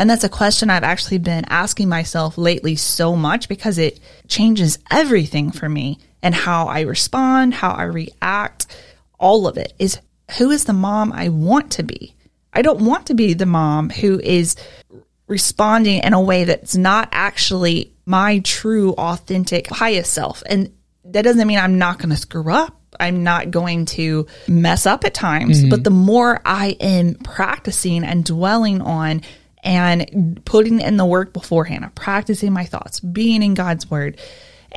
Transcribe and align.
And 0.00 0.08
that's 0.08 0.24
a 0.24 0.30
question 0.30 0.70
I've 0.70 0.82
actually 0.82 1.18
been 1.18 1.44
asking 1.50 1.90
myself 1.90 2.38
lately 2.38 2.74
so 2.74 3.14
much 3.14 3.50
because 3.50 3.76
it 3.76 4.00
changes 4.28 4.78
everything 4.90 5.50
for 5.50 5.68
me 5.68 5.98
and 6.22 6.34
how 6.34 6.68
I 6.68 6.80
respond, 6.80 7.52
how 7.52 7.72
I 7.72 7.82
react. 7.82 8.66
All 9.18 9.46
of 9.46 9.58
it 9.58 9.74
is 9.78 9.98
who 10.38 10.52
is 10.52 10.64
the 10.64 10.72
mom 10.72 11.12
I 11.12 11.28
want 11.28 11.72
to 11.72 11.82
be? 11.82 12.14
I 12.50 12.62
don't 12.62 12.80
want 12.80 13.08
to 13.08 13.14
be 13.14 13.34
the 13.34 13.44
mom 13.44 13.90
who 13.90 14.18
is 14.18 14.56
responding 15.26 16.02
in 16.02 16.14
a 16.14 16.20
way 16.20 16.44
that's 16.44 16.78
not 16.78 17.10
actually 17.12 17.92
my 18.06 18.38
true, 18.38 18.92
authentic, 18.92 19.66
highest 19.66 20.14
self. 20.14 20.42
And 20.46 20.72
that 21.04 21.22
doesn't 21.22 21.46
mean 21.46 21.58
I'm 21.58 21.76
not 21.76 21.98
going 21.98 22.08
to 22.08 22.16
screw 22.16 22.50
up. 22.50 22.74
I'm 22.98 23.22
not 23.22 23.50
going 23.50 23.84
to 23.86 24.26
mess 24.48 24.86
up 24.86 25.04
at 25.04 25.12
times. 25.12 25.60
Mm-hmm. 25.60 25.68
But 25.68 25.84
the 25.84 25.90
more 25.90 26.40
I 26.46 26.78
am 26.80 27.16
practicing 27.16 28.02
and 28.02 28.24
dwelling 28.24 28.80
on 28.80 29.20
and 29.62 30.40
putting 30.44 30.80
in 30.80 30.96
the 30.96 31.04
work 31.04 31.32
beforehand, 31.32 31.84
of 31.84 31.94
practicing 31.94 32.52
my 32.52 32.64
thoughts, 32.64 33.00
being 33.00 33.42
in 33.42 33.54
God's 33.54 33.90
word, 33.90 34.18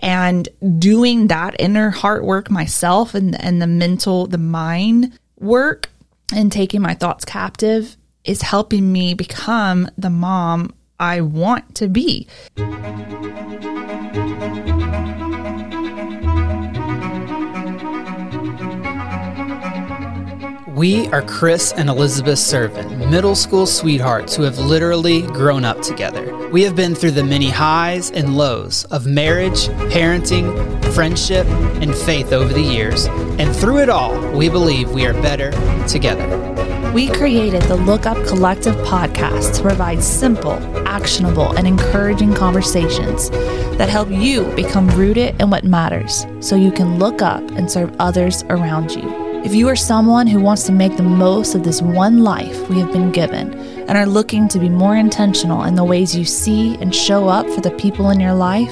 and 0.02 0.50
doing 0.80 1.28
that 1.28 1.56
inner 1.60 1.90
heart 1.90 2.24
work 2.24 2.50
myself 2.50 3.16
and, 3.16 3.40
and 3.42 3.62
the 3.62 3.68
mental, 3.68 4.28
the 4.28 4.38
mind 4.38 5.18
work, 5.40 5.90
and 6.34 6.52
taking 6.52 6.82
my 6.82 6.94
thoughts 6.94 7.26
captive 7.26 7.96
is 8.24 8.42
helping 8.42 8.92
me 8.92 9.14
become 9.14 9.90
the 9.98 10.10
mom 10.10 10.74
I 11.00 11.22
want 11.22 11.76
to 11.76 11.88
be. 11.88 12.28
We 20.74 21.08
are 21.10 21.22
Chris 21.22 21.72
and 21.72 21.88
Elizabeth 21.88 22.40
Servin, 22.40 23.08
middle 23.12 23.36
school 23.36 23.68
sweethearts 23.68 24.36
who 24.36 24.42
have 24.42 24.58
literally 24.58 25.22
grown 25.22 25.64
up 25.64 25.84
together. 25.84 26.50
We 26.50 26.64
have 26.64 26.76
been 26.76 26.96
through 26.96 27.12
the 27.12 27.24
many 27.24 27.52
highs 27.52 28.10
and 28.10 28.36
lows 28.36 28.84
of 28.86 29.06
marriage, 29.06 29.68
parenting, 29.94 30.84
friendship, 30.96 31.46
and 31.80 31.94
faith 31.94 32.34
over 32.34 32.52
the 32.52 32.60
years, 32.60 33.06
and 33.38 33.56
through 33.56 33.82
it 33.82 33.90
all, 33.90 34.20
we 34.32 34.50
believe 34.50 34.90
we 34.90 35.06
are 35.06 35.14
better 35.14 35.52
together. 35.88 36.28
We 36.92 37.08
created 37.08 37.62
the 37.64 37.76
Look 37.76 38.08
Up 38.08 38.18
Collective 38.26 38.76
podcast 38.78 39.56
to 39.58 39.62
provide 39.62 40.04
simple, 40.04 40.54
actionable, 40.88 41.56
and 41.56 41.68
encouraging 41.68 42.34
conversations 42.34 43.30
that 43.78 43.90
help 43.90 44.10
you 44.10 44.46
become 44.56 44.88
rooted 44.90 45.40
in 45.40 45.52
what 45.52 45.66
matters 45.66 46.26
so 46.40 46.56
you 46.56 46.72
can 46.72 46.98
look 46.98 47.22
up 47.22 47.44
and 47.52 47.70
serve 47.70 47.96
others 48.00 48.42
around 48.50 48.90
you. 48.90 49.23
If 49.44 49.54
you 49.54 49.68
are 49.68 49.76
someone 49.76 50.26
who 50.26 50.40
wants 50.40 50.64
to 50.68 50.72
make 50.72 50.96
the 50.96 51.04
most 51.04 51.54
of 51.54 51.66
this 51.66 51.82
one 51.82 52.24
life 52.24 52.70
we 52.70 52.80
have 52.80 52.94
been 52.94 53.12
given 53.12 53.54
and 53.54 53.98
are 53.98 54.06
looking 54.06 54.48
to 54.48 54.58
be 54.58 54.70
more 54.70 54.96
intentional 54.96 55.64
in 55.64 55.76
the 55.76 55.84
ways 55.84 56.16
you 56.16 56.24
see 56.24 56.76
and 56.76 56.96
show 56.96 57.28
up 57.28 57.46
for 57.50 57.60
the 57.60 57.72
people 57.72 58.10
in 58.10 58.22
your 58.22 58.34
life, 58.34 58.72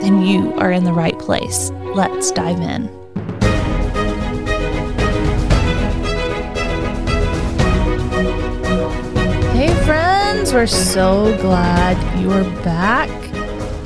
then 0.00 0.22
you 0.22 0.52
are 0.54 0.70
in 0.70 0.84
the 0.84 0.92
right 0.92 1.18
place. 1.18 1.70
Let's 1.96 2.30
dive 2.30 2.60
in. 2.60 2.86
Hey, 9.56 9.74
friends, 9.84 10.52
we're 10.52 10.68
so 10.68 11.36
glad 11.40 12.20
you 12.20 12.30
are 12.30 12.44
back. 12.62 13.10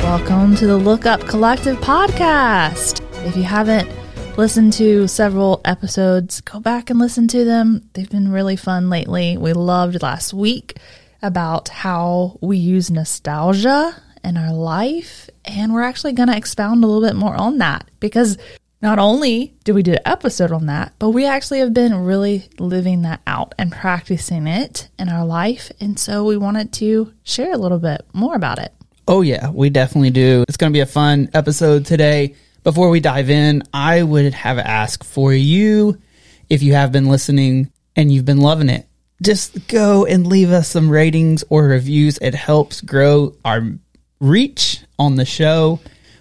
Welcome 0.01 0.55
to 0.57 0.67
the 0.67 0.77
Look 0.77 1.07
Up 1.07 1.23
Collective 1.23 1.79
podcast. 1.79 3.01
If 3.25 3.39
you 3.39 3.45
haven't 3.45 3.89
listened 4.37 4.75
to 4.75 5.09
several 5.09 5.63
episodes, 5.65 6.43
go 6.43 6.61
back 6.61 6.91
and 6.91 6.99
listen 6.99 7.27
to 7.29 7.45
them. 7.45 7.89
They've 7.95 8.11
been 8.11 8.31
really 8.31 8.57
fun 8.57 8.91
lately. 8.91 9.39
We 9.39 9.55
loved 9.55 10.03
last 10.03 10.35
week 10.35 10.79
about 11.23 11.71
how 11.71 12.39
we 12.43 12.59
use 12.59 12.91
nostalgia 12.91 13.97
in 14.23 14.37
our 14.37 14.53
life. 14.53 15.31
And 15.47 15.73
we're 15.73 15.83
actually 15.83 16.13
going 16.13 16.29
to 16.29 16.37
expound 16.37 16.85
a 16.85 16.87
little 16.87 17.07
bit 17.07 17.17
more 17.17 17.35
on 17.35 17.59
that 17.59 17.91
because 17.99 18.37
not 18.83 18.99
only 18.99 19.55
did 19.65 19.75
we 19.75 19.83
do 19.83 19.93
an 19.93 20.01
episode 20.05 20.53
on 20.53 20.67
that, 20.67 20.93
but 20.99 21.11
we 21.11 21.25
actually 21.25 21.61
have 21.61 21.73
been 21.73 22.05
really 22.05 22.47
living 22.59 23.03
that 23.03 23.23
out 23.27 23.55
and 23.59 23.73
practicing 23.73 24.47
it 24.47 24.91
in 24.99 25.09
our 25.09 25.25
life. 25.25 25.73
And 25.81 25.99
so 25.99 26.25
we 26.25 26.37
wanted 26.37 26.75
to 26.75 27.15
share 27.25 27.55
a 27.55 27.59
little 27.59 27.79
bit 27.79 28.03
more 28.13 28.35
about 28.35 28.59
it. 28.59 28.75
Oh, 29.09 29.23
yeah, 29.23 29.51
we 29.51 29.71
definitely 29.71 30.11
do. 30.11 30.45
It's 30.47 30.59
going 30.59 30.73
to 30.73 30.77
be 30.77 30.81
a 30.81 30.87
fun 30.87 31.31
episode 31.33 31.87
today. 31.87 32.35
Before 32.67 32.91
we 32.91 32.99
dive 32.99 33.31
in, 33.31 33.63
I 33.73 34.03
would 34.03 34.35
have 34.35 34.59
asked 34.59 35.05
for 35.05 35.33
you, 35.33 36.03
if 36.51 36.65
you 36.65 36.73
have 36.73 36.91
been 36.91 37.07
listening 37.07 37.71
and 37.95 38.11
you've 38.11 38.25
been 38.25 38.41
loving 38.41 38.69
it, 38.69 38.89
just 39.23 39.69
go 39.69 40.05
and 40.05 40.27
leave 40.27 40.51
us 40.51 40.67
some 40.67 40.91
ratings 40.91 41.45
or 41.49 41.63
reviews. 41.63 42.19
It 42.19 42.35
helps 42.35 42.81
grow 42.81 43.37
our 43.45 43.71
reach 44.19 44.81
on 44.99 45.15
the 45.15 45.25
show. 45.25 45.79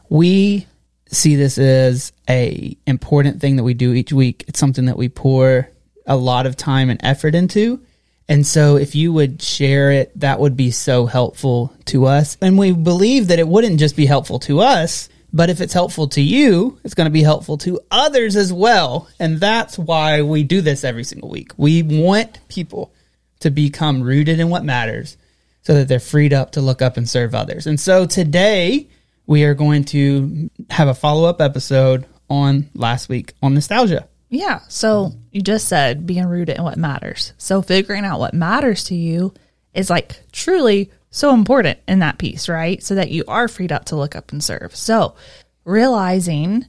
We 0.07 0.67
see 1.07 1.35
this 1.35 1.57
as 1.57 2.13
a 2.29 2.77
important 2.85 3.41
thing 3.41 3.55
that 3.55 3.63
we 3.63 3.73
do 3.73 3.93
each 3.93 4.13
week. 4.13 4.45
It's 4.47 4.59
something 4.59 4.85
that 4.85 4.97
we 4.97 5.09
pour 5.09 5.67
a 6.05 6.15
lot 6.15 6.45
of 6.45 6.55
time 6.55 6.91
and 6.91 7.03
effort 7.03 7.33
into. 7.33 7.81
And 8.29 8.45
so 8.45 8.75
if 8.75 8.93
you 8.93 9.11
would 9.13 9.41
share 9.41 9.89
it, 9.89 10.11
that 10.19 10.39
would 10.39 10.55
be 10.55 10.69
so 10.69 11.07
helpful 11.07 11.73
to 11.85 12.05
us. 12.05 12.37
And 12.39 12.55
we 12.55 12.71
believe 12.71 13.29
that 13.29 13.39
it 13.39 13.47
wouldn't 13.47 13.79
just 13.79 13.95
be 13.95 14.05
helpful 14.05 14.37
to 14.41 14.59
us, 14.59 15.09
but 15.35 15.49
if 15.49 15.59
it's 15.59 15.73
helpful 15.73 16.07
to 16.07 16.21
you, 16.21 16.79
it's 16.85 16.93
going 16.93 17.07
to 17.07 17.11
be 17.11 17.21
helpful 17.21 17.57
to 17.57 17.77
others 17.91 18.37
as 18.37 18.53
well. 18.53 19.09
And 19.19 19.37
that's 19.37 19.77
why 19.77 20.21
we 20.21 20.43
do 20.43 20.61
this 20.61 20.85
every 20.85 21.03
single 21.03 21.29
week. 21.29 21.51
We 21.57 21.83
want 21.83 22.39
people 22.47 22.93
to 23.41 23.49
become 23.49 24.01
rooted 24.01 24.39
in 24.39 24.49
what 24.49 24.63
matters 24.63 25.17
so 25.63 25.73
that 25.73 25.89
they're 25.89 25.99
freed 25.99 26.31
up 26.31 26.51
to 26.51 26.61
look 26.61 26.81
up 26.81 26.95
and 26.95 27.07
serve 27.07 27.35
others. 27.35 27.67
And 27.67 27.77
so 27.77 28.05
today 28.05 28.87
we 29.27 29.43
are 29.43 29.53
going 29.53 29.83
to 29.85 30.49
have 30.69 30.87
a 30.87 30.93
follow 30.93 31.27
up 31.27 31.41
episode 31.41 32.05
on 32.29 32.69
last 32.73 33.09
week 33.09 33.33
on 33.43 33.53
nostalgia. 33.53 34.07
Yeah. 34.29 34.61
So 34.69 35.11
you 35.33 35.41
just 35.41 35.67
said 35.67 36.07
being 36.07 36.27
rooted 36.27 36.57
in 36.57 36.63
what 36.63 36.77
matters. 36.77 37.33
So 37.37 37.61
figuring 37.61 38.05
out 38.05 38.21
what 38.21 38.33
matters 38.33 38.85
to 38.85 38.95
you 38.95 39.33
is 39.73 39.89
like 39.89 40.15
truly 40.31 40.91
so 41.15 41.33
important 41.33 41.79
in 41.87 41.99
that 41.99 42.17
piece, 42.17 42.49
right? 42.49 42.83
So 42.83 42.95
that 42.95 43.09
you 43.09 43.23
are 43.27 43.47
freed 43.47 43.71
up 43.71 43.85
to 43.85 43.95
look 43.95 44.15
up 44.15 44.31
and 44.33 44.43
serve. 44.43 44.75
So 44.75 45.15
realizing 45.63 46.65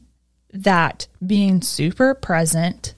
that 0.52 1.08
being 1.26 1.62
super 1.62 2.14
present 2.14 2.94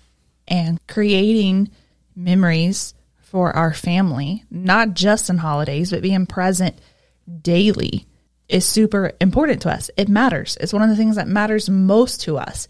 and 0.46 0.78
creating 0.86 1.70
memories 2.14 2.92
for 3.22 3.56
our 3.56 3.72
family, 3.72 4.44
not 4.50 4.92
just 4.92 5.30
in 5.30 5.38
holidays, 5.38 5.90
but 5.90 6.02
being 6.02 6.26
present 6.26 6.78
daily 7.40 8.06
is 8.48 8.66
super 8.66 9.12
important 9.18 9.62
to 9.62 9.70
us. 9.70 9.90
It 9.96 10.10
matters. 10.10 10.58
It's 10.60 10.72
one 10.74 10.82
of 10.82 10.90
the 10.90 10.96
things 10.96 11.16
that 11.16 11.28
matters 11.28 11.70
most 11.70 12.20
to 12.22 12.36
us. 12.36 12.68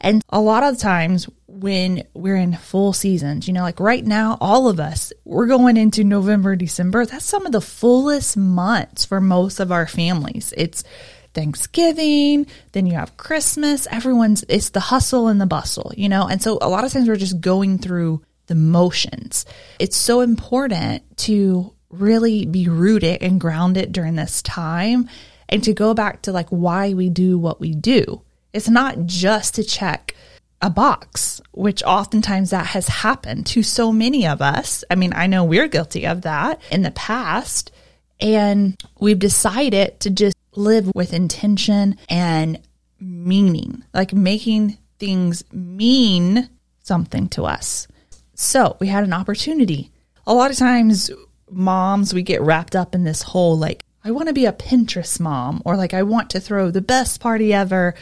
And 0.00 0.22
a 0.30 0.40
lot 0.40 0.62
of 0.62 0.78
times 0.78 1.28
when 1.56 2.04
we're 2.12 2.36
in 2.36 2.54
full 2.54 2.92
seasons, 2.92 3.48
you 3.48 3.54
know, 3.54 3.62
like 3.62 3.80
right 3.80 4.04
now, 4.04 4.36
all 4.40 4.68
of 4.68 4.78
us, 4.78 5.12
we're 5.24 5.46
going 5.46 5.76
into 5.76 6.04
November, 6.04 6.54
December. 6.54 7.06
That's 7.06 7.24
some 7.24 7.46
of 7.46 7.52
the 7.52 7.60
fullest 7.60 8.36
months 8.36 9.04
for 9.04 9.20
most 9.20 9.58
of 9.58 9.72
our 9.72 9.86
families. 9.86 10.52
It's 10.56 10.84
Thanksgiving, 11.32 12.46
then 12.72 12.86
you 12.86 12.94
have 12.94 13.16
Christmas. 13.16 13.86
Everyone's, 13.90 14.44
it's 14.48 14.70
the 14.70 14.80
hustle 14.80 15.28
and 15.28 15.40
the 15.40 15.46
bustle, 15.46 15.92
you 15.96 16.08
know? 16.08 16.28
And 16.28 16.42
so 16.42 16.58
a 16.60 16.68
lot 16.68 16.84
of 16.84 16.92
times 16.92 17.08
we're 17.08 17.16
just 17.16 17.40
going 17.40 17.78
through 17.78 18.22
the 18.46 18.54
motions. 18.54 19.46
It's 19.78 19.96
so 19.96 20.20
important 20.20 21.16
to 21.18 21.72
really 21.90 22.44
be 22.44 22.68
rooted 22.68 23.22
and 23.22 23.40
grounded 23.40 23.92
during 23.92 24.16
this 24.16 24.42
time 24.42 25.08
and 25.48 25.62
to 25.64 25.72
go 25.72 25.94
back 25.94 26.22
to 26.22 26.32
like 26.32 26.48
why 26.50 26.92
we 26.92 27.08
do 27.08 27.38
what 27.38 27.60
we 27.60 27.74
do 27.74 28.20
it's 28.56 28.70
not 28.70 29.04
just 29.04 29.56
to 29.56 29.62
check 29.62 30.14
a 30.62 30.70
box, 30.70 31.40
which 31.52 31.82
oftentimes 31.82 32.50
that 32.50 32.66
has 32.66 32.88
happened 32.88 33.46
to 33.46 33.62
so 33.62 33.92
many 33.92 34.26
of 34.26 34.40
us. 34.40 34.84
I 34.90 34.94
mean, 34.94 35.12
I 35.14 35.26
know 35.26 35.44
we're 35.44 35.68
guilty 35.68 36.06
of 36.06 36.22
that 36.22 36.60
in 36.70 36.82
the 36.82 36.90
past. 36.90 37.72
And 38.18 38.82
we've 38.98 39.18
decided 39.18 40.00
to 40.00 40.10
just 40.10 40.36
live 40.54 40.90
with 40.94 41.12
intention 41.12 41.98
and 42.08 42.58
meaning, 42.98 43.84
like 43.92 44.14
making 44.14 44.78
things 44.98 45.44
mean 45.52 46.48
something 46.82 47.28
to 47.28 47.44
us. 47.44 47.86
So 48.34 48.78
we 48.80 48.86
had 48.86 49.04
an 49.04 49.12
opportunity. 49.12 49.90
A 50.26 50.32
lot 50.32 50.50
of 50.50 50.56
times, 50.56 51.10
moms, 51.50 52.14
we 52.14 52.22
get 52.22 52.40
wrapped 52.40 52.74
up 52.74 52.94
in 52.94 53.04
this 53.04 53.22
whole 53.22 53.58
like, 53.58 53.82
I 54.02 54.12
want 54.12 54.28
to 54.28 54.34
be 54.34 54.46
a 54.46 54.52
Pinterest 54.52 55.20
mom, 55.20 55.60
or 55.64 55.76
like, 55.76 55.92
I 55.92 56.04
want 56.04 56.30
to 56.30 56.40
throw 56.40 56.70
the 56.70 56.80
best 56.80 57.20
party 57.20 57.52
ever, 57.52 57.94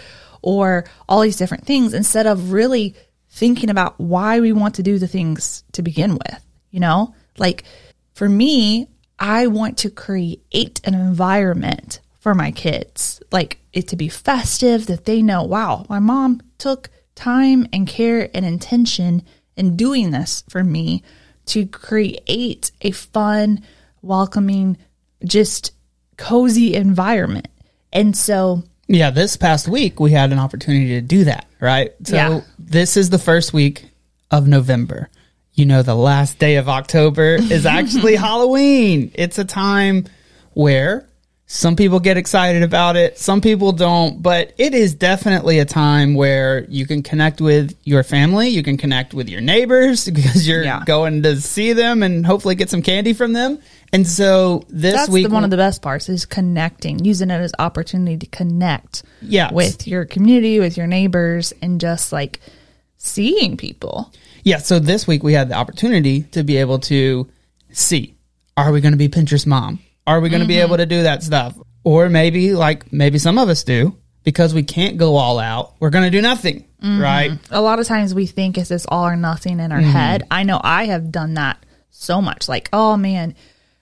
or 0.44 0.84
all 1.08 1.22
these 1.22 1.38
different 1.38 1.64
things 1.64 1.94
instead 1.94 2.26
of 2.26 2.52
really 2.52 2.94
thinking 3.30 3.70
about 3.70 3.98
why 3.98 4.40
we 4.40 4.52
want 4.52 4.74
to 4.74 4.82
do 4.82 4.98
the 4.98 5.08
things 5.08 5.64
to 5.72 5.80
begin 5.80 6.12
with. 6.12 6.44
You 6.70 6.80
know, 6.80 7.14
like 7.38 7.64
for 8.12 8.28
me, 8.28 8.88
I 9.18 9.46
want 9.46 9.78
to 9.78 9.90
create 9.90 10.80
an 10.84 10.94
environment 10.94 12.00
for 12.20 12.34
my 12.34 12.50
kids, 12.50 13.22
like 13.32 13.58
it 13.72 13.88
to 13.88 13.96
be 13.96 14.08
festive, 14.08 14.86
that 14.86 15.06
they 15.06 15.22
know, 15.22 15.42
wow, 15.42 15.86
my 15.88 15.98
mom 15.98 16.42
took 16.58 16.90
time 17.14 17.66
and 17.72 17.88
care 17.88 18.28
and 18.34 18.44
intention 18.44 19.22
in 19.56 19.76
doing 19.76 20.10
this 20.10 20.44
for 20.50 20.62
me 20.62 21.02
to 21.46 21.64
create 21.66 22.70
a 22.82 22.90
fun, 22.90 23.62
welcoming, 24.02 24.76
just 25.24 25.72
cozy 26.18 26.74
environment. 26.74 27.48
And 27.92 28.14
so 28.14 28.64
Yeah, 28.86 29.10
this 29.10 29.36
past 29.36 29.66
week 29.68 29.98
we 30.00 30.10
had 30.10 30.32
an 30.32 30.38
opportunity 30.38 30.88
to 30.88 31.00
do 31.00 31.24
that, 31.24 31.46
right? 31.60 31.92
So 32.04 32.14
Yeah. 32.16 32.40
this 32.58 32.96
is 32.96 33.10
the 33.10 33.18
first 33.18 33.52
week 33.52 33.88
of 34.30 34.46
November. 34.46 35.08
You 35.54 35.66
know, 35.66 35.82
the 35.82 35.94
last 35.94 36.38
day 36.38 36.56
of 36.56 36.68
October 36.68 37.36
is 37.36 37.64
actually 37.78 38.16
Halloween. 38.16 39.10
It's 39.14 39.38
a 39.38 39.44
time 39.44 40.04
where 40.52 41.06
some 41.46 41.76
people 41.76 42.00
get 42.00 42.16
excited 42.16 42.62
about 42.62 42.96
it, 42.96 43.18
some 43.18 43.40
people 43.42 43.72
don't, 43.72 44.22
but 44.22 44.54
it 44.56 44.72
is 44.72 44.94
definitely 44.94 45.58
a 45.58 45.64
time 45.66 46.14
where 46.14 46.64
you 46.70 46.86
can 46.86 47.02
connect 47.02 47.40
with 47.40 47.76
your 47.84 48.02
family, 48.02 48.48
you 48.48 48.62
can 48.62 48.78
connect 48.78 49.12
with 49.12 49.28
your 49.28 49.42
neighbors 49.42 50.08
because 50.10 50.48
you're 50.48 50.64
Yeah. 50.64 50.82
going 50.86 51.22
to 51.22 51.40
see 51.40 51.74
them 51.74 52.02
and 52.02 52.24
hopefully 52.24 52.54
get 52.54 52.70
some 52.70 52.80
candy 52.82 53.12
from 53.12 53.34
them. 53.34 53.58
And 53.92 54.06
so 54.08 54.64
this 54.70 54.94
that's 54.94 55.10
week 55.10 55.28
the, 55.28 55.34
one 55.34 55.44
of 55.44 55.50
the 55.50 55.56
best 55.58 55.82
parts 55.82 56.08
is 56.08 56.24
connecting, 56.24 57.04
using 57.04 57.30
it 57.30 57.34
as 57.34 57.52
opportunity 57.58 58.16
to 58.16 58.26
connect 58.26 59.02
Yes. 59.20 59.52
with 59.52 59.86
your 59.86 60.06
community, 60.06 60.58
with 60.60 60.76
your 60.78 60.86
neighbors, 60.86 61.52
and 61.62 61.80
just 61.80 62.10
like 62.12 62.40
seeing 62.96 63.56
people. 63.56 64.12
Yeah, 64.44 64.58
so 64.58 64.78
this 64.78 65.06
week 65.06 65.22
we 65.22 65.34
had 65.34 65.50
the 65.50 65.54
opportunity 65.54 66.22
to 66.32 66.42
be 66.42 66.56
able 66.56 66.78
to 66.80 67.28
see 67.70 68.14
are 68.56 68.70
we 68.72 68.80
going 68.80 68.92
to 68.92 68.98
be 68.98 69.08
Pinterest 69.08 69.46
mom? 69.46 69.80
Are 70.06 70.20
we 70.20 70.28
going 70.28 70.42
to 70.42 70.48
be 70.48 70.58
able 70.58 70.76
to 70.76 70.86
do 70.86 71.02
that 71.04 71.22
stuff? 71.22 71.56
Or 71.82 72.08
maybe, 72.08 72.54
like, 72.54 72.92
maybe 72.92 73.18
some 73.18 73.38
of 73.38 73.48
us 73.48 73.64
do 73.64 73.96
because 74.22 74.54
we 74.54 74.62
can't 74.62 74.96
go 74.96 75.16
all 75.16 75.38
out. 75.38 75.74
We're 75.80 75.90
going 75.90 76.04
to 76.04 76.10
do 76.10 76.22
nothing, 76.22 76.66
right? 76.82 77.32
a 77.50 77.60
lot 77.60 77.78
of 77.78 77.86
times 77.86 78.14
we 78.14 78.26
think 78.26 78.56
it's 78.58 78.68
this 78.70 78.86
all 78.88 79.06
or 79.06 79.16
nothing 79.16 79.60
in 79.60 79.70
our 79.72 79.80
Mm-hmm. 79.80 79.90
head. 79.90 80.26
I 80.30 80.42
know 80.44 80.60
I 80.62 80.86
have 80.86 81.10
done 81.12 81.34
that 81.34 81.58
so 81.90 82.20
much. 82.22 82.48
Like, 82.48 82.68
oh 82.72 82.96
man, 82.96 83.34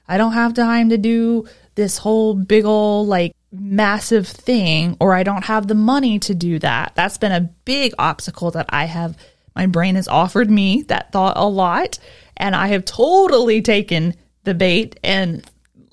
I 0.09 0.19
don't 0.19 0.33
have 0.33 0.55
time 0.55 0.91
to 0.91 0.99
do 0.99 1.47
this 1.75 1.99
whole 1.99 2.35
big 2.35 2.65
old 2.65 3.09
like 3.09 3.35
massive 3.53 4.27
thing, 4.27 4.97
or 5.01 5.15
I 5.15 5.23
don't 5.23 5.45
have 5.45 5.69
the 5.69 5.75
money 5.75 6.19
to 6.21 6.35
do 6.35 6.59
that. 6.59 6.93
That's 6.97 7.19
been 7.19 7.33
a 7.33 7.41
big 7.65 7.93
obstacle 7.99 8.51
that 8.53 8.67
I 8.69 8.85
have. 8.87 9.17
My 9.55 9.67
brain 9.67 9.95
has 9.97 10.09
offered 10.09 10.51
me 10.51 10.83
that 10.89 11.13
thought 11.13 11.37
a 11.37 11.47
lot, 11.49 11.99
and 12.37 12.55
I 12.57 12.69
have 12.69 12.85
totally 12.85 13.63
taken 13.63 14.15
the 14.45 14.55
bait 14.55 14.99
and 15.05 15.49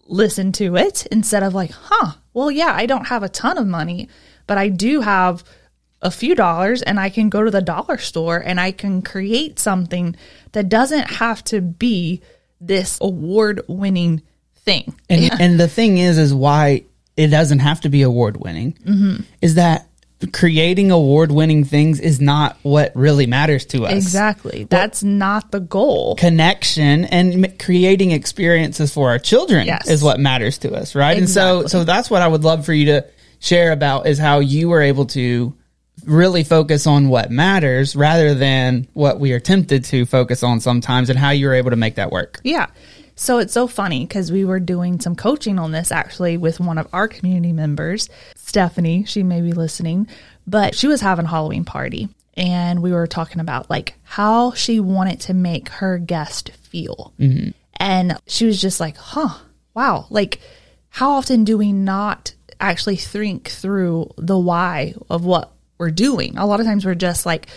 listened 0.10 0.56
to 0.56 0.76
it 0.76 1.06
instead 1.08 1.44
of 1.44 1.54
like, 1.54 1.72
huh, 1.72 2.14
well, 2.34 2.52
yeah, 2.52 2.74
I 2.74 2.86
don't 2.86 3.08
have 3.08 3.24
a 3.24 3.30
ton 3.30 3.58
of 3.58 3.68
money, 3.68 4.10
but 4.48 4.58
I 4.58 4.70
do 4.70 5.02
have 5.02 5.44
a 6.02 6.12
few 6.12 6.36
dollars 6.36 6.82
and 6.82 7.00
I 7.00 7.10
can 7.10 7.30
go 7.30 7.44
to 7.44 7.52
the 7.52 7.62
dollar 7.62 7.98
store 7.98 8.38
and 8.38 8.60
I 8.60 8.72
can 8.72 9.02
create 9.02 9.60
something 9.60 10.16
that 10.54 10.70
doesn't 10.70 11.10
have 11.12 11.44
to 11.46 11.62
be 11.62 12.22
this 12.62 12.98
award 13.02 13.62
winning 13.68 14.22
thing. 14.56 14.96
And, 15.10 15.32
and 15.42 15.60
the 15.60 15.68
thing 15.68 15.98
is, 15.98 16.18
is 16.18 16.34
why 16.34 16.84
it 17.18 17.28
doesn't 17.28 17.60
have 17.60 17.82
to 17.82 17.90
be 17.90 18.02
award 18.02 18.38
winning 18.38 18.74
mm-hmm. 18.74 19.24
is 19.42 19.56
that 19.56 19.89
creating 20.34 20.92
award 20.92 21.32
winning 21.32 21.64
things 21.64 22.00
is 22.00 22.20
not 22.20 22.58
what 22.62 22.92
really 22.94 23.26
matters 23.26 23.66
to 23.68 23.86
us. 23.86 23.94
Exactly. 23.94 24.66
That's 24.70 25.02
not 25.04 25.52
the 25.52 25.62
goal. 25.62 26.16
connection 26.16 27.06
and 27.06 27.46
m- 27.46 27.58
creating 27.58 28.12
experiences 28.12 28.94
for 28.94 29.10
our 29.10 29.20
children 29.20 29.66
Yes. 29.66 29.88
is 29.90 30.04
what 30.04 30.20
matters 30.20 30.58
to 30.60 30.74
us 30.74 30.94
right 30.96 31.18
and 31.18 31.30
so 31.30 31.68
so 31.68 31.84
that's 31.84 32.10
what 32.10 32.22
i 32.22 32.28
would 32.28 32.44
love 32.44 32.66
for 32.66 32.74
you 32.74 32.86
to 32.86 33.06
share 33.40 33.72
about 33.72 34.08
is 34.08 34.18
how 34.18 34.40
you 34.40 34.68
were 34.70 34.82
able 34.82 35.06
to 35.06 35.54
really 36.06 36.44
focus 36.44 36.88
on 36.88 37.10
what 37.10 37.30
matters 37.32 37.96
rather 37.96 38.34
than 38.34 38.88
what 38.94 39.20
we 39.20 39.32
are 39.34 39.40
tempted 39.40 39.84
to 39.86 40.06
focus 40.06 40.44
on 40.44 40.60
sometimes 40.60 41.10
and 41.10 41.18
how 41.20 41.30
you 41.30 41.48
were 41.48 41.54
able 41.54 41.70
to 41.70 41.76
make 41.78 41.96
that 41.96 42.12
work 42.12 42.40
Yeah. 42.44 42.68
So 43.20 43.40
it's 43.40 43.52
so 43.52 43.68
funny 43.68 44.06
because 44.06 44.32
we 44.32 44.46
were 44.46 44.62
doing 44.62 45.02
some 45.02 45.14
coaching 45.14 45.60
on 45.60 45.74
this 45.74 45.92
actually 45.92 46.38
with 46.38 46.62
one 46.62 46.78
of 46.78 46.88
our 46.94 47.10
community 47.10 47.52
members, 47.52 48.10
Stephanie. 48.36 49.04
She 49.04 49.24
may 49.24 49.42
be 49.42 49.52
listening, 49.52 50.08
but 50.48 50.74
she 50.74 50.88
was 50.88 51.02
having 51.02 51.26
a 51.26 51.30
Halloween 51.30 51.66
party 51.66 52.08
and 52.38 52.82
we 52.82 52.94
were 52.94 53.08
talking 53.08 53.42
about 53.42 53.70
like 53.70 53.96
how 54.04 54.54
she 54.54 54.80
wanted 54.80 55.20
to 55.22 55.34
make 55.34 55.68
her 55.68 55.98
guest 55.98 56.52
feel. 56.52 57.14
Mm-hmm. 57.20 57.50
And 57.76 58.18
she 58.26 58.46
was 58.46 58.62
just 58.62 58.80
like, 58.80 58.96
huh, 58.96 59.38
wow. 59.74 60.08
Like, 60.10 60.40
how 60.88 61.12
often 61.12 61.44
do 61.44 61.58
we 61.58 61.74
not 61.74 62.34
actually 62.62 62.96
think 62.96 63.50
through 63.50 64.12
the 64.18 64.38
why 64.40 64.94
of 65.10 65.26
what 65.26 65.52
we're 65.78 65.92
doing? 65.92 66.38
A 66.38 66.46
lot 66.46 66.62
of 66.62 66.66
times 66.66 66.86
we're 66.86 66.96
just 66.96 67.26
like, 67.26 67.48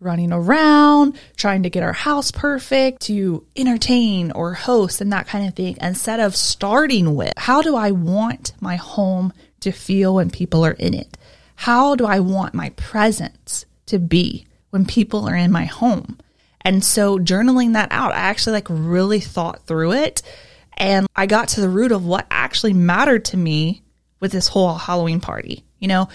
running 0.00 0.32
around, 0.32 1.18
trying 1.36 1.64
to 1.64 1.70
get 1.70 1.82
our 1.82 1.92
house 1.92 2.30
perfect, 2.30 3.02
to 3.02 3.44
entertain 3.56 4.30
or 4.32 4.54
host 4.54 5.00
and 5.00 5.12
that 5.12 5.26
kind 5.26 5.48
of 5.48 5.54
thing, 5.54 5.76
instead 5.80 6.20
of 6.20 6.36
starting 6.36 7.14
with 7.14 7.32
how 7.36 7.62
do 7.62 7.76
I 7.76 7.90
want 7.90 8.52
my 8.60 8.76
home 8.76 9.32
to 9.60 9.72
feel 9.72 10.14
when 10.14 10.30
people 10.30 10.64
are 10.64 10.72
in 10.72 10.94
it? 10.94 11.16
How 11.56 11.96
do 11.96 12.06
I 12.06 12.20
want 12.20 12.54
my 12.54 12.70
presence 12.70 13.66
to 13.86 13.98
be 13.98 14.46
when 14.70 14.86
people 14.86 15.28
are 15.28 15.34
in 15.34 15.50
my 15.50 15.64
home? 15.64 16.18
And 16.60 16.84
so 16.84 17.18
journaling 17.18 17.72
that 17.72 17.90
out, 17.90 18.12
I 18.12 18.18
actually 18.18 18.52
like 18.54 18.68
really 18.70 19.20
thought 19.20 19.66
through 19.66 19.92
it 19.92 20.22
and 20.78 21.08
I 21.16 21.26
got 21.26 21.48
to 21.48 21.60
the 21.60 21.68
root 21.68 21.92
of 21.92 22.06
what 22.06 22.26
actually 22.30 22.72
mattered 22.72 23.24
to 23.26 23.36
me 23.36 23.82
with 24.20 24.32
this 24.32 24.48
whole 24.48 24.74
Halloween 24.74 25.20
party. 25.20 25.64
You 25.80 25.88
know, 25.88 26.08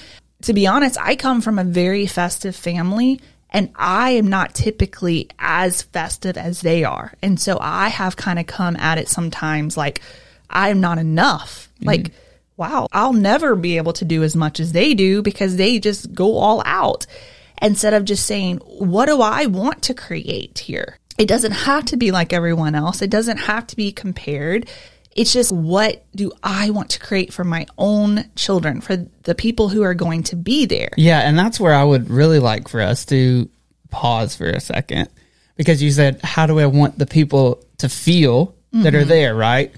to 0.44 0.54
be 0.54 0.68
honest, 0.68 0.98
I 1.00 1.16
come 1.16 1.42
from 1.42 1.60
a 1.60 1.64
very 1.64 2.06
festive 2.08 2.56
family 2.56 3.20
and 3.54 3.72
I 3.76 4.12
am 4.12 4.28
not 4.28 4.56
typically 4.56 5.30
as 5.38 5.84
festive 5.84 6.38
as 6.38 6.62
they 6.62 6.84
are. 6.84 7.14
And 7.22 7.40
so 7.40 7.60
I 7.62 7.90
have 7.90 8.18
kind 8.18 8.40
of 8.40 8.48
come 8.48 8.76
at 8.76 8.98
it 8.98 9.08
sometimes 9.08 9.78
like 9.78 10.02
I 10.50 10.70
am 10.70 10.82
not 10.82 10.98
enough. 10.98 11.70
Mm-hmm. 11.76 11.88
Like, 11.88 12.12
wow, 12.58 12.88
I'll 12.92 13.14
never 13.14 13.56
be 13.56 13.78
able 13.78 13.94
to 13.94 14.06
do 14.06 14.24
as 14.24 14.36
much 14.36 14.60
as 14.60 14.72
they 14.72 14.96
do 14.96 15.22
because 15.22 15.56
they 15.56 15.80
just 15.80 16.14
go 16.14 16.38
all 16.38 16.64
out 16.66 17.06
instead 17.62 17.94
of 17.94 18.06
just 18.06 18.26
saying, 18.26 18.58
what 18.58 19.06
do 19.06 19.22
I 19.22 19.46
want 19.46 19.84
to 19.84 19.94
create 19.94 20.60
here? 20.60 20.98
It 21.20 21.28
doesn't 21.28 21.52
have 21.52 21.86
to 21.86 21.98
be 21.98 22.12
like 22.12 22.34
everyone 22.34 22.74
else. 22.74 23.04
It 23.04 23.12
doesn't 23.12 23.38
have 23.38 23.68
to 23.68 23.76
be 23.76 23.92
compared. 23.92 24.68
It's 25.16 25.32
just 25.32 25.52
what 25.52 26.06
do 26.16 26.32
I 26.42 26.72
want 26.72 26.92
to 26.92 27.00
create 27.00 27.34
for 27.34 27.44
my 27.44 27.68
own 27.78 28.26
children, 28.36 28.82
for 28.82 28.98
the 29.24 29.36
people 29.36 29.70
who 29.70 29.84
are 29.84 29.94
going 29.94 30.24
to 30.24 30.36
be 30.36 30.66
there. 30.66 30.90
yeah 30.98 31.20
and 31.20 31.38
that's 31.38 31.60
where 31.60 31.74
i 31.74 31.84
would 31.84 32.10
really 32.10 32.40
like 32.40 32.68
for 32.68 32.82
us 32.82 33.06
to 33.06 33.50
pause 33.90 34.36
for 34.36 34.50
a 34.50 34.60
second. 34.60 35.10
Because 35.56 35.84
you 35.84 35.92
said 35.92 36.20
how 36.24 36.46
do 36.46 36.60
i 36.60 36.66
want 36.66 36.98
the 36.98 37.06
people 37.06 37.64
to 37.78 37.90
feel 37.90 38.56
that 38.72 38.96
are 38.96 39.02
mm-hmm. 39.02 39.10
there 39.10 39.36
right? 39.36 39.74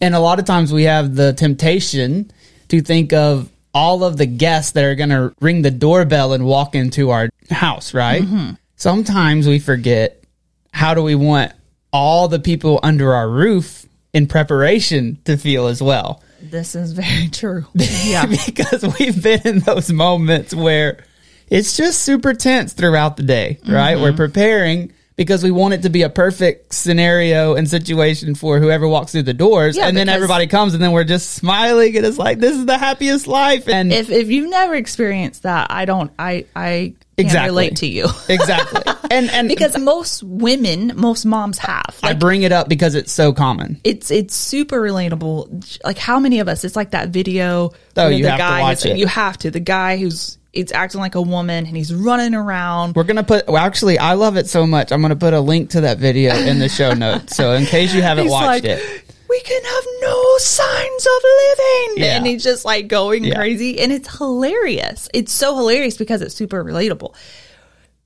And 0.00 0.14
a 0.14 0.20
lot 0.20 0.38
of 0.38 0.44
times 0.44 0.72
we 0.72 0.84
have 0.84 1.14
the 1.14 1.32
temptation 1.32 2.30
to 2.68 2.80
think 2.80 3.12
of 3.12 3.50
all 3.74 4.04
of 4.04 4.16
the 4.16 4.26
guests 4.26 4.72
that 4.72 4.84
are 4.84 4.94
going 4.94 5.10
to 5.10 5.34
ring 5.40 5.62
the 5.62 5.70
doorbell 5.70 6.32
and 6.32 6.46
walk 6.46 6.74
into 6.74 7.10
our 7.10 7.28
house 7.50 7.92
right? 7.92 8.22
Mm-hmm. 8.22 8.52
Sometimes 8.76 9.46
we 9.46 9.58
forget 9.58 10.24
how 10.72 10.94
do 10.94 11.02
we 11.02 11.14
want 11.14 11.52
all 11.92 12.28
the 12.28 12.38
people 12.38 12.80
under 12.82 13.12
our 13.12 13.28
roof 13.28 13.86
in 14.12 14.26
preparation 14.26 15.18
to 15.24 15.36
feel 15.36 15.66
as 15.66 15.82
well 15.82 16.22
This 16.40 16.74
is 16.74 16.92
very 16.92 17.28
true. 17.32 17.66
Yeah. 17.74 18.26
because 18.26 18.84
we've 18.98 19.22
been 19.22 19.42
in 19.44 19.58
those 19.60 19.92
moments 19.92 20.54
where 20.54 21.04
it's 21.50 21.76
just 21.76 22.02
super 22.02 22.34
tense 22.34 22.72
throughout 22.74 23.16
the 23.16 23.22
day, 23.22 23.58
right? 23.66 23.94
Mm-hmm. 23.94 24.02
We're 24.02 24.12
preparing 24.12 24.92
because 25.16 25.42
we 25.42 25.50
want 25.50 25.74
it 25.74 25.82
to 25.82 25.88
be 25.90 26.02
a 26.02 26.10
perfect 26.10 26.72
scenario 26.74 27.54
and 27.54 27.68
situation 27.68 28.34
for 28.34 28.60
whoever 28.60 28.86
walks 28.86 29.12
through 29.12 29.22
the 29.24 29.34
doors. 29.34 29.76
Yeah, 29.76 29.88
and 29.88 29.96
then 29.96 30.08
everybody 30.08 30.46
comes 30.46 30.74
and 30.74 30.82
then 30.82 30.92
we're 30.92 31.04
just 31.04 31.30
smiling 31.32 31.96
and 31.96 32.06
it's 32.06 32.18
like, 32.18 32.38
this 32.38 32.54
is 32.56 32.66
the 32.66 32.78
happiest 32.78 33.26
life. 33.26 33.66
And 33.68 33.92
if 33.92 34.10
if 34.10 34.28
you've 34.28 34.48
never 34.50 34.74
experienced 34.74 35.42
that, 35.42 35.68
I 35.70 35.86
don't 35.86 36.12
I 36.18 36.44
I 36.54 36.94
Exactly. 37.18 37.48
relate 37.50 37.76
to 37.76 37.86
you. 37.86 38.04
exactly. 38.28 38.82
And, 39.10 39.30
and 39.30 39.48
because 39.48 39.76
most 39.78 40.22
women, 40.22 40.92
most 40.96 41.24
moms 41.24 41.58
have. 41.58 41.98
I 42.02 42.14
bring 42.14 42.42
it 42.42 42.52
up 42.52 42.68
because 42.68 42.94
it's 42.94 43.12
so 43.12 43.32
common. 43.32 43.80
it's 43.84 44.10
it's 44.10 44.34
super 44.34 44.80
relatable. 44.80 45.80
Like 45.84 45.98
how 45.98 46.20
many 46.20 46.40
of 46.40 46.48
us? 46.48 46.64
It's 46.64 46.76
like 46.76 46.92
that 46.92 47.08
video. 47.08 47.72
Oh, 47.96 48.08
you 48.08 48.22
the 48.22 48.30
have 48.30 48.38
to 48.38 48.42
guy 48.42 48.60
watch 48.60 48.78
is- 48.78 48.84
it. 48.86 48.96
You 48.98 49.06
have 49.06 49.36
to. 49.38 49.50
The 49.50 49.60
guy 49.60 49.96
who's 49.96 50.38
it's 50.52 50.72
acting 50.72 51.00
like 51.00 51.14
a 51.14 51.22
woman 51.22 51.66
and 51.66 51.76
he's 51.76 51.94
running 51.94 52.34
around. 52.34 52.96
We're 52.96 53.04
going 53.04 53.16
to 53.16 53.22
put, 53.22 53.46
well, 53.46 53.58
actually, 53.58 53.98
I 53.98 54.14
love 54.14 54.36
it 54.36 54.48
so 54.48 54.66
much. 54.66 54.90
I'm 54.90 55.00
going 55.00 55.10
to 55.10 55.16
put 55.16 55.34
a 55.34 55.40
link 55.40 55.70
to 55.70 55.82
that 55.82 55.98
video 55.98 56.34
in 56.34 56.58
the 56.58 56.68
show 56.68 56.94
notes. 56.94 57.36
So 57.36 57.52
in 57.52 57.66
case 57.66 57.94
you 57.94 58.02
haven't 58.10 58.28
watched 58.28 58.46
like, 58.46 58.64
it. 58.64 59.07
We 59.28 59.40
can 59.40 59.62
have 59.62 59.84
no 60.00 60.38
signs 60.38 61.06
of 61.06 61.22
living. 61.22 62.02
Yeah. 62.02 62.16
And 62.16 62.26
he's 62.26 62.42
just 62.42 62.64
like 62.64 62.88
going 62.88 63.24
Yeah. 63.24 63.34
crazy. 63.34 63.78
And 63.80 63.92
it's 63.92 64.16
hilarious. 64.16 65.08
It's 65.12 65.32
so 65.32 65.56
hilarious 65.56 65.96
because 65.96 66.22
it's 66.22 66.34
super 66.34 66.64
relatable. 66.64 67.14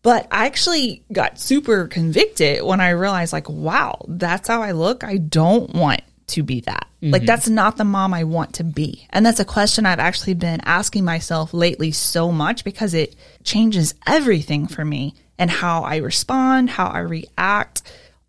But 0.02 0.26
I 0.32 0.46
actually 0.46 1.04
got 1.12 1.38
super 1.38 1.86
convicted 1.86 2.64
when 2.64 2.80
I 2.80 2.90
realized, 2.90 3.32
like, 3.32 3.48
wow, 3.48 4.04
that's 4.08 4.48
how 4.48 4.60
I 4.60 4.72
look. 4.72 5.04
I 5.04 5.16
don't 5.16 5.72
want 5.74 6.02
to 6.28 6.42
be 6.42 6.60
that. 6.62 6.88
Like, 7.00 7.22
mm-hmm. 7.22 7.26
that's 7.26 7.48
not 7.48 7.76
the 7.76 7.84
mom 7.84 8.14
I 8.14 8.24
want 8.24 8.54
to 8.54 8.64
be. 8.64 9.06
And 9.10 9.24
that's 9.26 9.40
a 9.40 9.44
question 9.44 9.86
I've 9.86 9.98
actually 9.98 10.34
been 10.34 10.60
asking 10.64 11.04
myself 11.04 11.52
lately 11.52 11.90
so 11.92 12.30
much 12.30 12.64
because 12.64 12.94
it 12.94 13.16
changes 13.42 13.94
everything 14.06 14.66
for 14.68 14.84
me 14.84 15.14
and 15.38 15.50
how 15.50 15.82
I 15.82 15.96
respond, 15.96 16.70
how 16.70 16.86
I 16.86 17.00
react. 17.00 17.82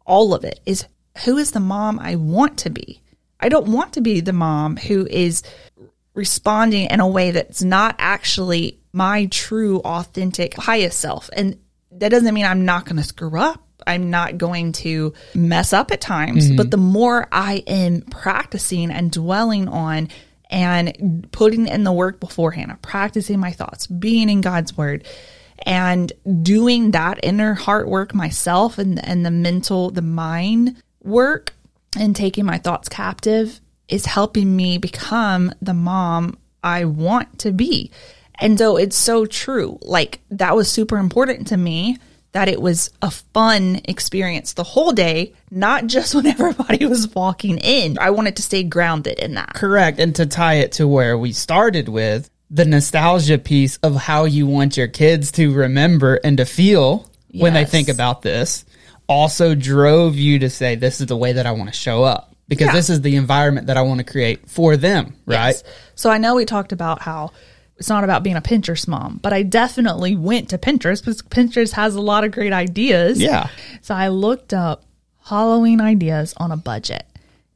All 0.05 0.33
of 0.33 0.43
it 0.43 0.59
is 0.65 0.85
who 1.25 1.37
is 1.37 1.51
the 1.51 1.59
mom 1.59 1.99
I 1.99 2.15
want 2.15 2.59
to 2.59 2.69
be? 2.69 3.01
I 3.39 3.49
don't 3.49 3.67
want 3.67 3.93
to 3.93 4.01
be 4.01 4.21
the 4.21 4.33
mom 4.33 4.77
who 4.77 5.05
is 5.05 5.43
responding 6.13 6.89
in 6.89 6.99
a 6.99 7.07
way 7.07 7.31
that's 7.31 7.63
not 7.63 7.95
actually 7.99 8.79
my 8.93 9.25
true, 9.25 9.79
authentic, 9.79 10.53
highest 10.53 10.99
self. 10.99 11.29
And 11.33 11.59
that 11.91 12.09
doesn't 12.09 12.33
mean 12.33 12.45
I'm 12.45 12.65
not 12.65 12.85
going 12.85 12.97
to 12.97 13.03
screw 13.03 13.37
up. 13.37 13.61
I'm 13.85 14.09
not 14.09 14.37
going 14.37 14.71
to 14.73 15.13
mess 15.35 15.73
up 15.73 15.91
at 15.91 15.99
times. 15.99 16.47
Mm-hmm. 16.47 16.55
But 16.55 16.71
the 16.71 16.77
more 16.77 17.27
I 17.31 17.63
am 17.67 18.01
practicing 18.01 18.91
and 18.91 19.11
dwelling 19.11 19.67
on 19.67 20.09
and 20.49 21.27
putting 21.31 21.67
in 21.67 21.83
the 21.83 21.91
work 21.91 22.19
beforehand, 22.19 22.71
of 22.71 22.81
practicing 22.81 23.39
my 23.39 23.51
thoughts, 23.51 23.87
being 23.87 24.29
in 24.29 24.41
God's 24.41 24.77
word, 24.77 25.05
and 25.65 26.13
doing 26.41 26.91
that 26.91 27.19
inner 27.23 27.55
heart 27.55 27.87
work 27.87 28.13
myself 28.13 28.77
and, 28.77 29.03
and 29.03 29.25
the 29.25 29.31
mental, 29.31 29.89
the 29.89 30.01
mind 30.01 30.81
work 31.03 31.53
and 31.97 32.15
taking 32.15 32.45
my 32.45 32.57
thoughts 32.57 32.89
captive 32.89 33.59
is 33.87 34.05
helping 34.05 34.55
me 34.55 34.77
become 34.77 35.53
the 35.61 35.73
mom 35.73 36.37
I 36.63 36.85
want 36.85 37.39
to 37.39 37.51
be. 37.51 37.91
And 38.39 38.57
so 38.57 38.77
it's 38.77 38.95
so 38.95 39.25
true. 39.25 39.77
Like 39.81 40.19
that 40.31 40.55
was 40.55 40.71
super 40.71 40.97
important 40.97 41.47
to 41.47 41.57
me 41.57 41.97
that 42.31 42.47
it 42.47 42.59
was 42.59 42.89
a 43.01 43.11
fun 43.11 43.79
experience 43.85 44.53
the 44.53 44.63
whole 44.63 44.91
day, 44.91 45.33
not 45.51 45.85
just 45.85 46.15
when 46.15 46.25
everybody 46.25 46.85
was 46.85 47.13
walking 47.13 47.59
in. 47.59 47.97
I 47.99 48.09
wanted 48.09 48.37
to 48.37 48.41
stay 48.41 48.63
grounded 48.63 49.19
in 49.19 49.35
that. 49.35 49.53
Correct. 49.53 49.99
And 49.99 50.15
to 50.15 50.25
tie 50.25 50.55
it 50.55 50.73
to 50.73 50.87
where 50.87 51.17
we 51.17 51.31
started 51.31 51.89
with 51.89 52.29
the 52.49 52.65
nostalgia 52.65 53.37
piece 53.37 53.77
of 53.77 53.95
how 53.95 54.25
you 54.25 54.45
want 54.45 54.77
your 54.77 54.87
kids 54.87 55.31
to 55.33 55.53
remember 55.53 56.15
and 56.23 56.37
to 56.37 56.45
feel 56.45 57.09
when 57.31 57.53
they 57.53 57.65
think 57.65 57.89
about 57.89 58.21
this 58.21 58.63
also 59.07 59.55
drove 59.55 60.15
you 60.15 60.39
to 60.39 60.49
say, 60.49 60.75
this 60.75 61.01
is 61.01 61.07
the 61.07 61.17
way 61.17 61.33
that 61.33 61.45
I 61.45 61.51
want 61.51 61.69
to 61.69 61.75
show 61.75 62.03
up 62.03 62.35
because 62.47 62.67
Yeah. 62.67 62.73
this 62.73 62.89
is 62.89 63.01
the 63.01 63.15
environment 63.15 63.67
that 63.67 63.77
I 63.77 63.81
want 63.81 63.99
to 63.99 64.03
create 64.03 64.49
for 64.49 64.77
them. 64.77 65.15
Right. 65.25 65.47
Yes. 65.49 65.63
So 65.95 66.09
I 66.09 66.17
know 66.17 66.35
we 66.35 66.45
talked 66.45 66.71
about 66.71 67.01
how 67.01 67.31
it's 67.77 67.89
not 67.89 68.03
about 68.03 68.23
being 68.23 68.35
a 68.35 68.41
Pinterest 68.41 68.87
mom, 68.87 69.19
but 69.21 69.33
I 69.33 69.43
definitely 69.43 70.15
went 70.15 70.49
to 70.49 70.57
Pinterest 70.57 70.99
because 71.01 71.21
Pinterest 71.23 71.71
has 71.73 71.95
a 71.95 72.01
lot 72.01 72.23
of 72.23 72.31
great 72.31 72.53
ideas. 72.53 73.19
Yeah. 73.19 73.47
So 73.81 73.95
I 73.95 74.09
looked 74.09 74.53
up 74.53 74.83
Halloween 75.25 75.81
ideas 75.81 76.33
on 76.37 76.51
a 76.51 76.57
budget 76.57 77.05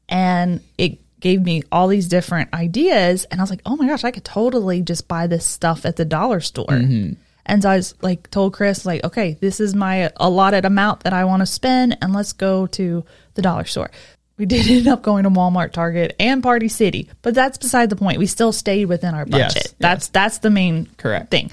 and 0.10 0.62
it 0.78 1.00
gave 1.20 1.42
me 1.42 1.64
all 1.72 1.88
these 1.88 2.08
different 2.08 2.54
ideas. 2.54 3.26
And 3.26 3.40
I 3.40 3.44
was 3.44 3.50
like, 3.50 3.62
oh 3.66 3.76
my 3.76 3.88
gosh, 3.88 4.04
I 4.04 4.12
could 4.12 4.24
totally 4.26 4.82
just 4.82 5.08
buy 5.08 5.28
this 5.28 5.46
stuff 5.46 5.86
at 5.86 5.96
the 5.96 6.06
dollar 6.06 6.40
store. 6.40 6.68
Mm-hmm. 6.68 7.14
And 7.48 7.64
so 7.64 7.70
I 7.70 7.78
was 7.78 7.96
like, 8.02 8.30
told 8.30 8.54
Chris, 8.54 8.86
like, 8.86 9.04
okay, 9.04 9.38
this 9.40 9.60
is 9.60 9.74
my 9.74 10.12
allotted 10.18 10.66
amount 10.66 11.02
that 11.02 11.14
I 11.14 11.26
want 11.26 11.40
to 11.42 11.46
spend, 11.46 11.98
and 12.02 12.14
let's 12.14 12.34
go 12.34 12.68
to 12.68 13.06
the 13.34 13.42
dollar 13.42 13.66
store. 13.66 13.90
We 14.38 14.46
did 14.46 14.68
end 14.70 14.88
up 14.88 15.02
going 15.02 15.24
to 15.24 15.30
Walmart, 15.30 15.72
Target, 15.72 16.16
and 16.20 16.44
Party 16.44 16.68
City, 16.68 17.10
but 17.22 17.34
that's 17.34 17.58
beside 17.58 17.90
the 17.90 17.96
point. 17.96 18.20
We 18.20 18.28
still 18.28 18.52
stayed 18.52 18.86
within 18.86 19.16
our 19.16 19.26
Yes, 19.28 19.54
budget. 19.54 19.76
That's 19.80 20.10
that's 20.10 20.40
the 20.40 20.50
main 20.50 20.88
Correct. 20.98 21.32
thing. 21.32 21.50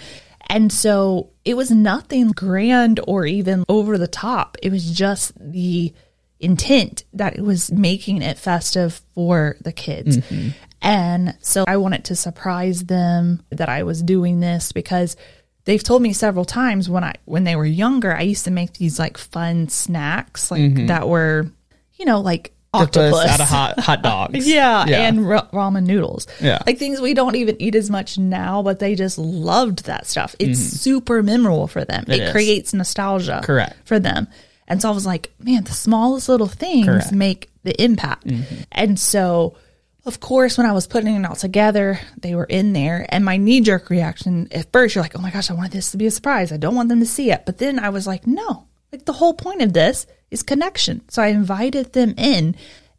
And 0.49 0.71
so 0.71 1.31
it 1.45 1.57
was 1.57 1.71
nothing 1.71 2.29
grand 2.33 3.01
or 3.07 3.25
even 3.25 3.65
over 3.69 3.97
the 3.97 4.07
top. 4.07 4.59
It 4.63 4.71
was 4.71 4.91
just 4.91 5.33
the 5.41 5.95
intent 6.39 7.05
that 7.15 7.37
it 7.37 7.41
was 7.43 7.73
making 7.73 8.21
it 8.21 8.37
festive 8.39 9.01
for 9.15 9.57
the 9.63 9.73
kids. 9.73 10.19
Mm-hmm. 10.19 10.49
And 10.83 11.35
so 11.41 11.65
I 11.67 11.79
wanted 11.79 12.05
to 12.07 12.17
surprise 12.17 12.85
them 12.85 13.43
that 13.51 13.71
I 13.71 13.85
was 13.85 14.03
doing 14.03 14.41
this 14.41 14.73
because 14.73 15.17
they've 15.65 15.83
told 15.83 16.03
me 16.03 16.13
several 16.13 16.45
times 16.45 16.89
when 16.89 17.05
I 17.05 17.15
when 17.25 17.45
they 17.45 17.57
were 17.57 17.65
younger, 17.65 18.15
I 18.15 18.23
used 18.23 18.45
to 18.45 18.51
make 18.51 18.75
these 18.75 18.99
like 18.99 19.19
fun 19.19 19.69
snacks 19.69 20.51
like 20.51 20.61
mm-hmm. 20.61 20.87
that 20.87 21.09
were, 21.09 21.47
you 21.95 22.05
know, 22.05 22.21
like 22.21 22.55
Octopus 22.75 23.27
out 23.27 23.41
of 23.41 23.49
hot, 23.49 23.79
hot 23.79 24.03
dogs. 24.03 24.47
yeah, 24.49 24.85
and 24.85 25.29
ra- 25.29 25.49
ramen 25.53 25.87
noodles. 25.87 26.27
Yeah. 26.41 26.63
Like 26.67 26.79
things 26.79 27.01
we 27.01 27.15
don't 27.15 27.37
even 27.37 27.61
eat 27.61 27.75
as 27.75 27.89
much 27.89 28.19
now, 28.19 28.63
but 28.63 28.79
they 28.79 28.95
just 28.95 29.17
loved 29.17 29.85
that 29.85 30.07
stuff. 30.07 30.35
It's 30.39 30.59
mm-hmm. 30.59 30.77
super 30.77 31.23
memorable 31.23 31.69
for 31.69 31.85
them. 31.85 32.05
It 32.09 32.33
creates 32.33 32.75
nostalgia 32.75 33.41
Correct. 33.45 33.77
for 33.85 33.99
them. 33.99 34.29
And 34.67 34.81
so 34.81 34.89
I 34.89 34.93
was 34.93 35.07
like, 35.07 35.33
man, 35.39 35.65
the 35.65 35.73
smallest 35.73 36.29
little 36.29 36.47
things 36.47 36.87
Correct. 36.87 37.13
make 37.13 37.51
the 37.65 37.81
impact. 37.83 38.27
Mm-hmm. 38.27 38.63
And 38.73 38.99
so, 38.99 39.57
of 40.07 40.21
course, 40.21 40.59
when 40.59 40.67
I 40.67 40.73
was 40.73 40.87
putting 40.87 41.15
it 41.15 41.25
all 41.25 41.35
together, 41.35 41.99
they 42.19 42.35
were 42.35 42.45
in 42.45 42.75
there. 42.75 43.07
And 43.09 43.25
my 43.25 43.39
knee 43.39 43.61
jerk 43.61 43.89
reaction 43.89 44.49
at 44.53 44.71
first, 44.71 44.95
you're 44.95 45.03
like, 45.03 45.17
oh 45.17 45.23
my 45.23 45.31
gosh, 45.31 45.51
I 45.51 45.55
wanted 45.55 45.73
this 45.73 45.93
to 45.93 45.97
be 45.97 46.07
a 46.07 46.11
surprise. 46.11 46.53
I 46.53 46.59
don't 46.59 46.75
want 46.75 46.91
them 46.91 47.01
to 47.01 47.07
see 47.07 47.31
it. 47.31 47.47
But 47.47 47.59
then 47.59 47.79
I 47.79 47.89
was 47.89 48.07
like, 48.07 48.27
no, 48.27 48.67
like 48.93 49.07
the 49.07 49.15
whole 49.15 49.35
point 49.35 49.63
of 49.63 49.73
this 49.73 50.07
is 50.31 50.43
connection. 50.43 51.03
So 51.09 51.23
I 51.23 51.29
invited 51.29 51.95
them 51.95 52.15
in. 52.19 52.55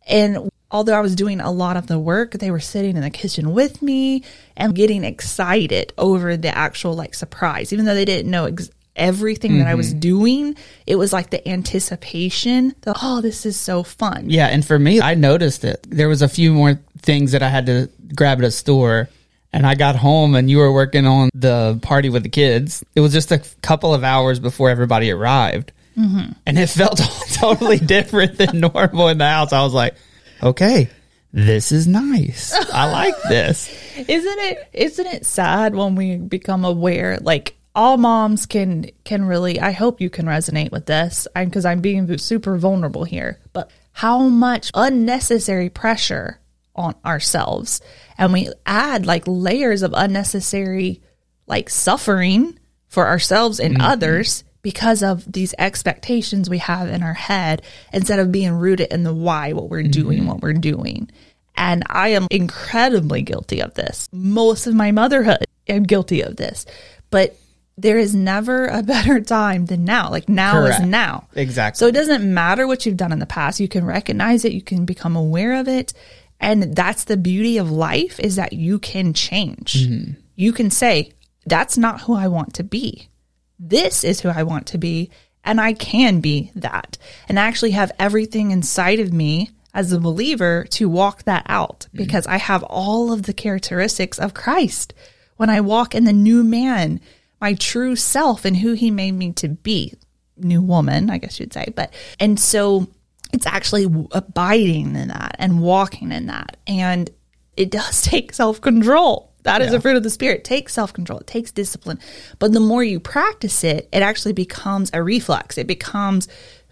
And 0.07 0.49
although 0.71 0.97
I 0.97 1.01
was 1.01 1.15
doing 1.15 1.41
a 1.41 1.51
lot 1.51 1.77
of 1.77 1.85
the 1.85 1.99
work, 1.99 2.31
they 2.31 2.49
were 2.49 2.59
sitting 2.59 2.95
in 2.95 3.03
the 3.03 3.11
kitchen 3.11 3.53
with 3.53 3.83
me 3.83 4.23
and 4.57 4.73
getting 4.75 5.03
excited 5.03 5.93
over 5.99 6.37
the 6.37 6.55
actual 6.55 6.95
like 6.95 7.13
surprise, 7.13 7.71
even 7.71 7.85
though 7.85 7.93
they 7.93 8.05
didn't 8.05 8.31
know 8.31 8.45
ex- 8.45 8.71
everything 8.95 9.59
that 9.59 9.67
I 9.67 9.75
was 9.75 9.93
doing. 9.93 10.55
It 10.85 10.95
was 10.95 11.13
like 11.13 11.29
the 11.29 11.47
anticipation. 11.47 12.75
The, 12.81 12.95
oh, 13.01 13.21
this 13.21 13.45
is 13.45 13.59
so 13.59 13.83
fun. 13.83 14.29
Yeah, 14.29 14.47
and 14.47 14.65
for 14.65 14.77
me, 14.77 15.01
I 15.01 15.15
noticed 15.15 15.63
it. 15.63 15.85
There 15.89 16.07
was 16.09 16.21
a 16.21 16.29
few 16.29 16.53
more 16.53 16.79
things 17.01 17.33
that 17.33 17.43
I 17.43 17.49
had 17.49 17.65
to 17.67 17.89
grab 18.15 18.39
at 18.39 18.45
a 18.45 18.51
store, 18.51 19.09
and 19.53 19.65
I 19.65 19.75
got 19.75 19.95
home, 19.95 20.35
and 20.35 20.49
you 20.49 20.57
were 20.57 20.71
working 20.71 21.05
on 21.05 21.29
the 21.33 21.79
party 21.81 22.09
with 22.09 22.23
the 22.23 22.29
kids. 22.29 22.83
It 22.95 23.01
was 23.01 23.13
just 23.13 23.31
a 23.31 23.41
couple 23.61 23.93
of 23.93 24.03
hours 24.03 24.39
before 24.39 24.69
everybody 24.69 25.11
arrived, 25.11 25.71
mm-hmm. 25.97 26.31
and 26.45 26.59
it 26.59 26.67
felt 26.67 26.97
totally 27.33 27.79
different 27.79 28.37
than 28.37 28.59
normal 28.59 29.09
in 29.09 29.17
the 29.17 29.27
house. 29.27 29.53
I 29.53 29.63
was 29.63 29.73
like, 29.73 29.95
okay, 30.41 30.89
this 31.35 31.73
is 31.73 31.85
nice. 31.85 32.53
I 32.71 32.89
like 32.89 33.21
this. 33.23 33.67
Isn't 33.97 34.39
it 34.39 34.69
isn't 34.73 35.05
it 35.05 35.25
sad 35.25 35.75
when 35.75 35.95
we 35.95 36.17
become 36.17 36.63
aware 36.63 37.17
like 37.21 37.55
all 37.75 37.97
moms 37.97 38.45
can 38.45 38.89
can 39.03 39.25
really 39.25 39.59
I 39.59 39.71
hope 39.71 40.01
you 40.01 40.09
can 40.09 40.25
resonate 40.25 40.71
with 40.71 40.85
this. 40.85 41.27
Because 41.35 41.65
I'm 41.65 41.81
being 41.81 42.17
super 42.17 42.57
vulnerable 42.57 43.03
here 43.03 43.39
but 43.53 43.69
how 43.91 44.23
much 44.23 44.71
unnecessary 44.73 45.69
pressure 45.69 46.39
on 46.75 46.95
ourselves. 47.05 47.81
And 48.17 48.33
we 48.33 48.49
add 48.65 49.05
like 49.05 49.23
layers 49.25 49.83
of 49.83 49.93
unnecessary 49.95 51.01
like 51.47 51.69
suffering 51.69 52.59
for 52.87 53.07
ourselves 53.07 53.59
and 53.59 53.75
mm-hmm. 53.75 53.85
others 53.85 54.43
because 54.61 55.03
of 55.03 55.31
these 55.31 55.53
expectations 55.59 56.49
we 56.49 56.57
have 56.57 56.89
in 56.89 57.03
our 57.03 57.13
head 57.13 57.61
instead 57.93 58.19
of 58.19 58.31
being 58.31 58.51
rooted 58.51 58.91
in 58.91 59.03
the 59.03 59.13
why 59.13 59.53
what 59.53 59.69
we're 59.69 59.81
mm-hmm. 59.81 59.91
doing 59.91 60.25
what 60.25 60.41
we're 60.41 60.53
doing. 60.53 61.09
And 61.55 61.83
I 61.87 62.09
am 62.09 62.27
incredibly 62.31 63.21
guilty 63.21 63.61
of 63.61 63.75
this. 63.75 64.09
Most 64.11 64.67
of 64.67 64.75
my 64.75 64.91
motherhood, 64.91 65.45
I'm 65.69 65.83
guilty 65.83 66.21
of 66.21 66.35
this. 66.35 66.65
But 67.11 67.37
there 67.77 67.97
is 67.97 68.15
never 68.15 68.67
a 68.67 68.83
better 68.93 69.19
time 69.19 69.65
than 69.65 69.85
now. 69.85 70.09
Like 70.09 70.29
now 70.29 70.53
Correct. 70.53 70.81
is 70.81 70.85
now. 70.87 71.27
Exactly. 71.35 71.79
So 71.79 71.87
it 71.87 71.93
doesn't 71.93 72.33
matter 72.33 72.67
what 72.67 72.85
you've 72.85 72.97
done 72.97 73.11
in 73.11 73.19
the 73.19 73.25
past. 73.25 73.59
You 73.59 73.67
can 73.67 73.85
recognize 73.85 74.45
it, 74.45 74.53
you 74.53 74.61
can 74.61 74.85
become 74.85 75.15
aware 75.15 75.59
of 75.59 75.67
it. 75.67 75.93
And 76.39 76.75
that's 76.75 77.05
the 77.05 77.17
beauty 77.17 77.57
of 77.57 77.71
life 77.71 78.19
is 78.19 78.35
that 78.35 78.53
you 78.53 78.77
can 78.79 79.13
change. 79.13 79.73
Mm-hmm. 79.73 80.19
You 80.35 80.51
can 80.51 80.69
say, 80.69 81.13
that's 81.45 81.77
not 81.77 82.01
who 82.01 82.13
I 82.13 82.27
want 82.27 82.53
to 82.55 82.63
be. 82.63 83.09
This 83.57 84.03
is 84.03 84.19
who 84.19 84.29
I 84.29 84.43
want 84.43 84.67
to 84.67 84.77
be. 84.77 85.11
And 85.43 85.61
I 85.61 85.73
can 85.73 86.19
be 86.21 86.51
that 86.55 86.97
and 87.29 87.37
actually 87.37 87.71
have 87.71 87.91
everything 87.99 88.51
inside 88.51 88.99
of 88.99 89.13
me 89.13 89.51
as 89.73 89.91
a 89.91 89.99
believer 89.99 90.65
to 90.71 90.89
walk 90.89 91.23
that 91.23 91.45
out 91.47 91.81
mm-hmm. 91.81 91.97
because 91.97 92.25
I 92.25 92.37
have 92.37 92.63
all 92.63 93.11
of 93.11 93.23
the 93.23 93.33
characteristics 93.33 94.17
of 94.17 94.33
Christ. 94.33 94.93
When 95.37 95.49
I 95.49 95.61
walk 95.61 95.93
in 95.93 96.05
the 96.05 96.13
new 96.13 96.43
man, 96.43 96.99
my 97.41 97.53
true 97.55 97.95
self 97.95 98.45
and 98.45 98.57
who 98.57 98.73
he 98.73 98.91
made 98.91 99.11
me 99.13 99.31
to 99.33 99.49
be, 99.49 99.93
new 100.37 100.61
woman, 100.61 101.09
I 101.09 101.17
guess 101.17 101.39
you'd 101.39 101.53
say. 101.53 101.71
But, 101.75 101.93
and 102.19 102.39
so 102.39 102.87
it's 103.33 103.45
actually 103.45 103.85
abiding 104.11 104.95
in 104.95 105.09
that 105.09 105.35
and 105.39 105.61
walking 105.61 106.11
in 106.11 106.27
that. 106.27 106.57
And 106.67 107.09
it 107.57 107.71
does 107.71 108.01
take 108.03 108.33
self 108.33 108.61
control. 108.61 109.31
That 109.43 109.61
is 109.61 109.71
Yeah. 109.71 109.77
a 109.77 109.81
fruit 109.81 109.95
of 109.97 110.03
the 110.03 110.09
spirit. 110.09 110.39
It 110.39 110.43
takes 110.43 110.73
self 110.73 110.91
control. 110.93 111.19
It 111.19 111.27
takes 111.27 111.51
discipline. 111.51 111.99
But 112.39 112.51
the 112.53 112.59
more 112.59 112.83
you 112.83 112.99
practice 112.99 113.63
it, 113.63 113.87
it 113.93 114.01
actually 114.01 114.33
becomes 114.33 114.89
a 114.93 115.03
reflex. 115.03 115.57
It 115.57 115.67
becomes 115.67 116.27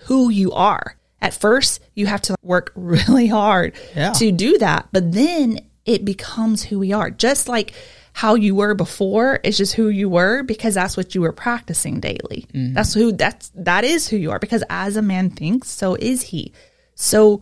who 0.08 0.30
you 0.30 0.52
are. 0.54 0.98
At 1.22 1.34
first, 1.34 1.82
you 1.94 2.08
have 2.08 2.22
to 2.24 2.36
work 2.42 2.72
really 2.76 3.28
hard 3.28 3.76
Yeah. 3.96 4.12
to 4.14 4.32
do 4.32 4.58
that, 4.58 4.88
but 4.92 5.12
then 5.14 5.60
it 5.86 6.04
becomes 6.04 6.64
who 6.64 6.80
we 6.80 6.92
are. 6.94 7.10
Just 7.12 7.48
like 7.48 7.74
how 8.14 8.36
you 8.36 8.56
were 8.56 8.76
before 8.76 9.40
is 9.44 9.58
just 9.58 9.74
who 9.74 9.90
you 9.90 10.08
were 10.08 10.44
because 10.44 10.76
that's 10.76 10.96
what 10.96 11.16
you 11.16 11.22
were 11.22 11.32
practicing 11.34 12.00
daily. 12.00 12.46
Mm-hmm. 12.54 12.74
That's 12.74 12.94
who 12.94 13.12
that's 13.12 13.52
that 13.56 13.84
is 13.84 14.08
who 14.08 14.18
you 14.18 14.32
are 14.32 14.40
because 14.40 14.64
as 14.70 14.96
a 14.96 15.02
man 15.02 15.32
thinks, 15.32 15.70
so 15.70 15.96
is 15.96 16.22
he. 16.22 16.54
So 16.96 17.42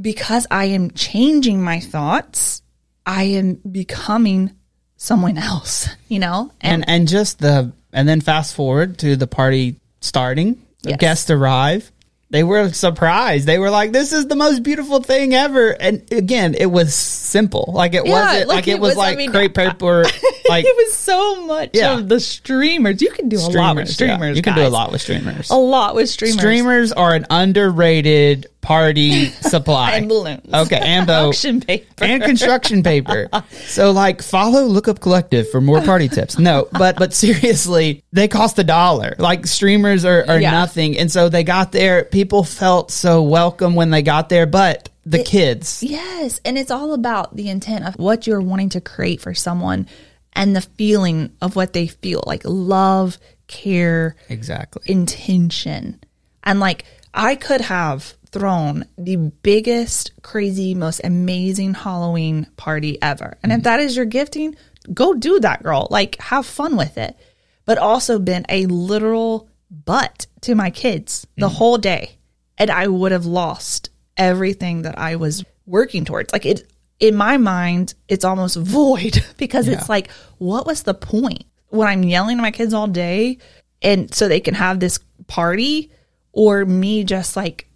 because 0.00 0.46
I 0.50 0.66
am 0.66 0.92
changing 0.92 1.60
my 1.62 1.80
thoughts, 1.80 2.62
I 3.04 3.24
am 3.24 3.54
becoming 3.54 4.54
someone 4.96 5.36
else, 5.36 5.88
you 6.08 6.20
know? 6.20 6.52
And, 6.60 6.82
and 6.82 6.90
and 6.90 7.08
just 7.08 7.40
the 7.40 7.72
and 7.92 8.08
then 8.08 8.20
fast 8.20 8.54
forward 8.54 8.98
to 8.98 9.16
the 9.16 9.26
party 9.26 9.80
starting 10.00 10.62
the 10.82 10.90
Yes. 10.90 10.98
guests 11.00 11.30
arrive 11.30 11.90
they 12.30 12.44
were 12.44 12.70
surprised. 12.72 13.46
They 13.46 13.58
were 13.58 13.70
like, 13.70 13.92
"This 13.92 14.12
is 14.12 14.26
the 14.26 14.36
most 14.36 14.62
beautiful 14.62 15.02
thing 15.02 15.34
ever." 15.34 15.70
And 15.70 16.02
again, 16.12 16.54
it 16.54 16.66
was 16.66 16.94
simple. 16.94 17.70
Like 17.74 17.94
it 17.94 18.04
Yeah, 18.06 18.12
wasn't 18.12 18.48
like, 18.48 18.56
like, 18.56 18.68
it, 18.68 18.78
was, 18.80 18.90
was- 18.96 18.98
I 18.98 19.08
like 19.08 19.16
mean, 19.18 19.30
crepe 19.30 19.54
paper. 19.54 20.04
Like 20.48 20.64
it 20.64 20.74
was 20.74 20.94
so 20.94 21.44
much 21.44 21.72
Yeah. 21.74 21.98
of 21.98 22.08
the 22.08 22.18
streamers. 22.20 23.02
You 23.02 23.10
can 23.10 23.28
do 23.28 23.36
a 23.36 23.52
lot 23.52 23.76
with 23.76 23.86
yeah. 23.88 23.92
streamers. 23.92 24.34
You 24.38 24.42
can 24.42 24.54
do 24.54 24.66
a 24.66 24.70
lot 24.70 24.90
with 24.90 25.02
streamers. 25.02 25.50
A 25.50 25.56
lot 25.56 25.94
with 25.94 26.08
streamers. 26.08 26.38
Streamers 26.38 26.90
are 26.92 27.14
an 27.14 27.26
underrated 27.28 28.46
party 28.68 29.26
supply. 29.40 29.92
and 29.92 30.08
balloons. 30.10 30.42
Okay, 30.52 30.78
and 30.78 31.08
Auction 31.08 31.60
paper. 31.62 32.04
and 32.04 32.22
construction 32.22 32.82
paper. 32.82 33.28
So 33.66 33.92
like 33.92 34.20
follow 34.20 34.64
Lookup 34.64 35.00
Collective 35.00 35.48
for 35.50 35.62
more 35.62 35.80
party 35.80 36.08
tips. 36.16 36.38
No, 36.38 36.68
but 36.72 36.96
but 36.96 37.14
seriously, 37.14 38.04
they 38.12 38.28
cost 38.28 38.58
a 38.58 38.64
dollar. 38.64 39.14
Like 39.18 39.46
streamers 39.46 40.04
are, 40.04 40.22
are 40.28 40.38
Yeah. 40.38 40.50
nothing. 40.50 40.98
And 40.98 41.10
so 41.10 41.30
they 41.30 41.44
got 41.44 41.72
there, 41.72 42.04
people 42.04 42.44
felt 42.44 42.90
so 42.90 43.22
welcome 43.22 43.74
when 43.74 43.88
they 43.88 44.02
got 44.02 44.28
there, 44.28 44.44
but 44.46 44.90
the 45.06 45.24
kids. 45.24 45.82
Yes, 45.82 46.38
and 46.44 46.58
it's 46.58 46.70
all 46.70 46.92
about 46.92 47.34
the 47.34 47.48
intent 47.48 47.86
of 47.86 47.94
what 47.94 48.26
you're 48.26 48.42
wanting 48.42 48.68
to 48.70 48.82
create 48.82 49.22
for 49.22 49.32
someone 49.32 49.88
and 50.34 50.54
the 50.54 50.60
feeling 50.60 51.32
of 51.40 51.56
what 51.56 51.72
they 51.72 51.86
feel 51.86 52.22
like 52.26 52.42
love, 52.44 53.16
care, 53.46 54.14
Exactly. 54.28 54.82
intention. 54.92 56.00
And 56.44 56.60
like 56.60 56.84
I 57.12 57.34
could 57.34 57.62
have 57.62 58.14
thrown 58.30 58.84
the 58.96 59.16
biggest, 59.16 60.12
crazy, 60.22 60.74
most 60.74 61.00
amazing 61.02 61.74
Halloween 61.74 62.46
party 62.56 63.00
ever. 63.00 63.38
And 63.42 63.52
if 63.52 63.58
mm-hmm. 63.58 63.62
that 63.64 63.80
is 63.80 63.96
your 63.96 64.04
gifting, 64.04 64.56
go 64.92 65.14
do 65.14 65.40
that, 65.40 65.62
girl. 65.62 65.88
Like 65.90 66.20
have 66.20 66.46
fun 66.46 66.76
with 66.76 66.98
it. 66.98 67.16
But 67.64 67.78
also 67.78 68.18
been 68.18 68.46
a 68.48 68.66
literal 68.66 69.48
butt 69.70 70.26
to 70.42 70.54
my 70.54 70.70
kids 70.70 71.26
the 71.36 71.46
mm-hmm. 71.46 71.56
whole 71.56 71.78
day. 71.78 72.16
And 72.56 72.70
I 72.70 72.86
would 72.86 73.12
have 73.12 73.26
lost 73.26 73.90
everything 74.16 74.82
that 74.82 74.98
I 74.98 75.16
was 75.16 75.44
working 75.66 76.04
towards. 76.04 76.32
Like 76.32 76.46
it 76.46 76.70
in 76.98 77.14
my 77.14 77.36
mind, 77.36 77.94
it's 78.08 78.24
almost 78.24 78.56
void 78.60 79.24
because 79.36 79.68
it's 79.68 79.88
like, 79.88 80.10
what 80.38 80.66
was 80.66 80.82
the 80.82 80.94
point 80.94 81.44
when 81.68 81.86
I'm 81.86 82.02
yelling 82.02 82.38
at 82.38 82.42
my 82.42 82.50
kids 82.50 82.74
all 82.74 82.88
day 82.88 83.38
and 83.82 84.12
so 84.12 84.26
they 84.26 84.40
can 84.40 84.54
have 84.54 84.80
this 84.80 84.98
party 85.26 85.92
or 86.38 86.64
me 86.64 87.02
just 87.02 87.34
like 87.34 87.66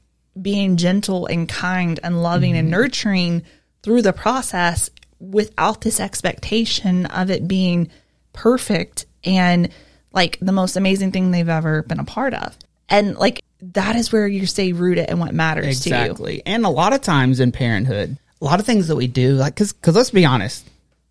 being 0.40 0.76
gentle 0.76 1.26
and 1.26 1.48
kind 1.48 1.98
and 2.04 2.22
loving 2.22 2.56
and 2.56 2.66
mm-hmm. 2.66 2.80
nurturing 2.80 3.42
through 3.82 4.00
the 4.00 4.12
process 4.12 4.88
without 5.18 5.80
this 5.80 5.98
expectation 5.98 7.06
of 7.06 7.28
it 7.28 7.48
being 7.48 7.90
perfect 8.32 9.04
and 9.24 9.68
like 10.12 10.38
the 10.40 10.52
most 10.52 10.76
amazing 10.76 11.10
thing 11.10 11.32
they've 11.32 11.48
ever 11.48 11.82
been 11.82 11.98
a 11.98 12.04
part 12.04 12.34
of. 12.34 12.56
And 12.88 13.16
like 13.16 13.42
that 13.62 13.96
is 13.96 14.12
where 14.12 14.28
you 14.28 14.46
stay 14.46 14.72
rooted 14.72 15.10
in 15.10 15.18
what 15.18 15.34
matters 15.34 15.80
to 15.80 15.90
you. 15.90 15.96
Exactly. 15.96 16.42
And 16.46 16.64
a 16.64 16.68
lot 16.68 16.92
of 16.92 17.00
times 17.00 17.40
in 17.40 17.50
parenthood, 17.50 18.16
a 18.40 18.44
lot 18.44 18.60
of 18.60 18.66
things 18.66 18.86
that 18.86 18.96
we 18.96 19.08
do, 19.08 19.32
like, 19.32 19.56
cause, 19.56 19.72
cause 19.72 19.96
let's 19.96 20.10
be 20.10 20.24
honest, 20.24 20.64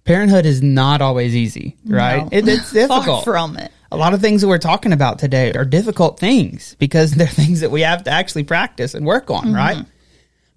parenthood 0.05 0.45
is 0.45 0.61
not 0.61 1.01
always 1.01 1.35
easy, 1.35 1.75
right? 1.85 2.23
No. 2.23 2.29
It, 2.31 2.47
it's 2.47 2.71
difficult. 2.73 3.25
from 3.25 3.57
it. 3.57 3.73
A 3.91 3.97
lot 3.97 4.13
of 4.13 4.21
things 4.21 4.41
that 4.41 4.47
we're 4.47 4.57
talking 4.57 4.93
about 4.93 5.19
today 5.19 5.51
are 5.53 5.65
difficult 5.65 6.19
things 6.19 6.75
because 6.79 7.11
they're 7.15 7.27
things 7.27 7.59
that 7.59 7.71
we 7.71 7.81
have 7.81 8.03
to 8.05 8.11
actually 8.11 8.43
practice 8.43 8.93
and 8.93 9.05
work 9.05 9.29
on, 9.29 9.53
right? 9.53 9.77
Mm-hmm. 9.77 9.89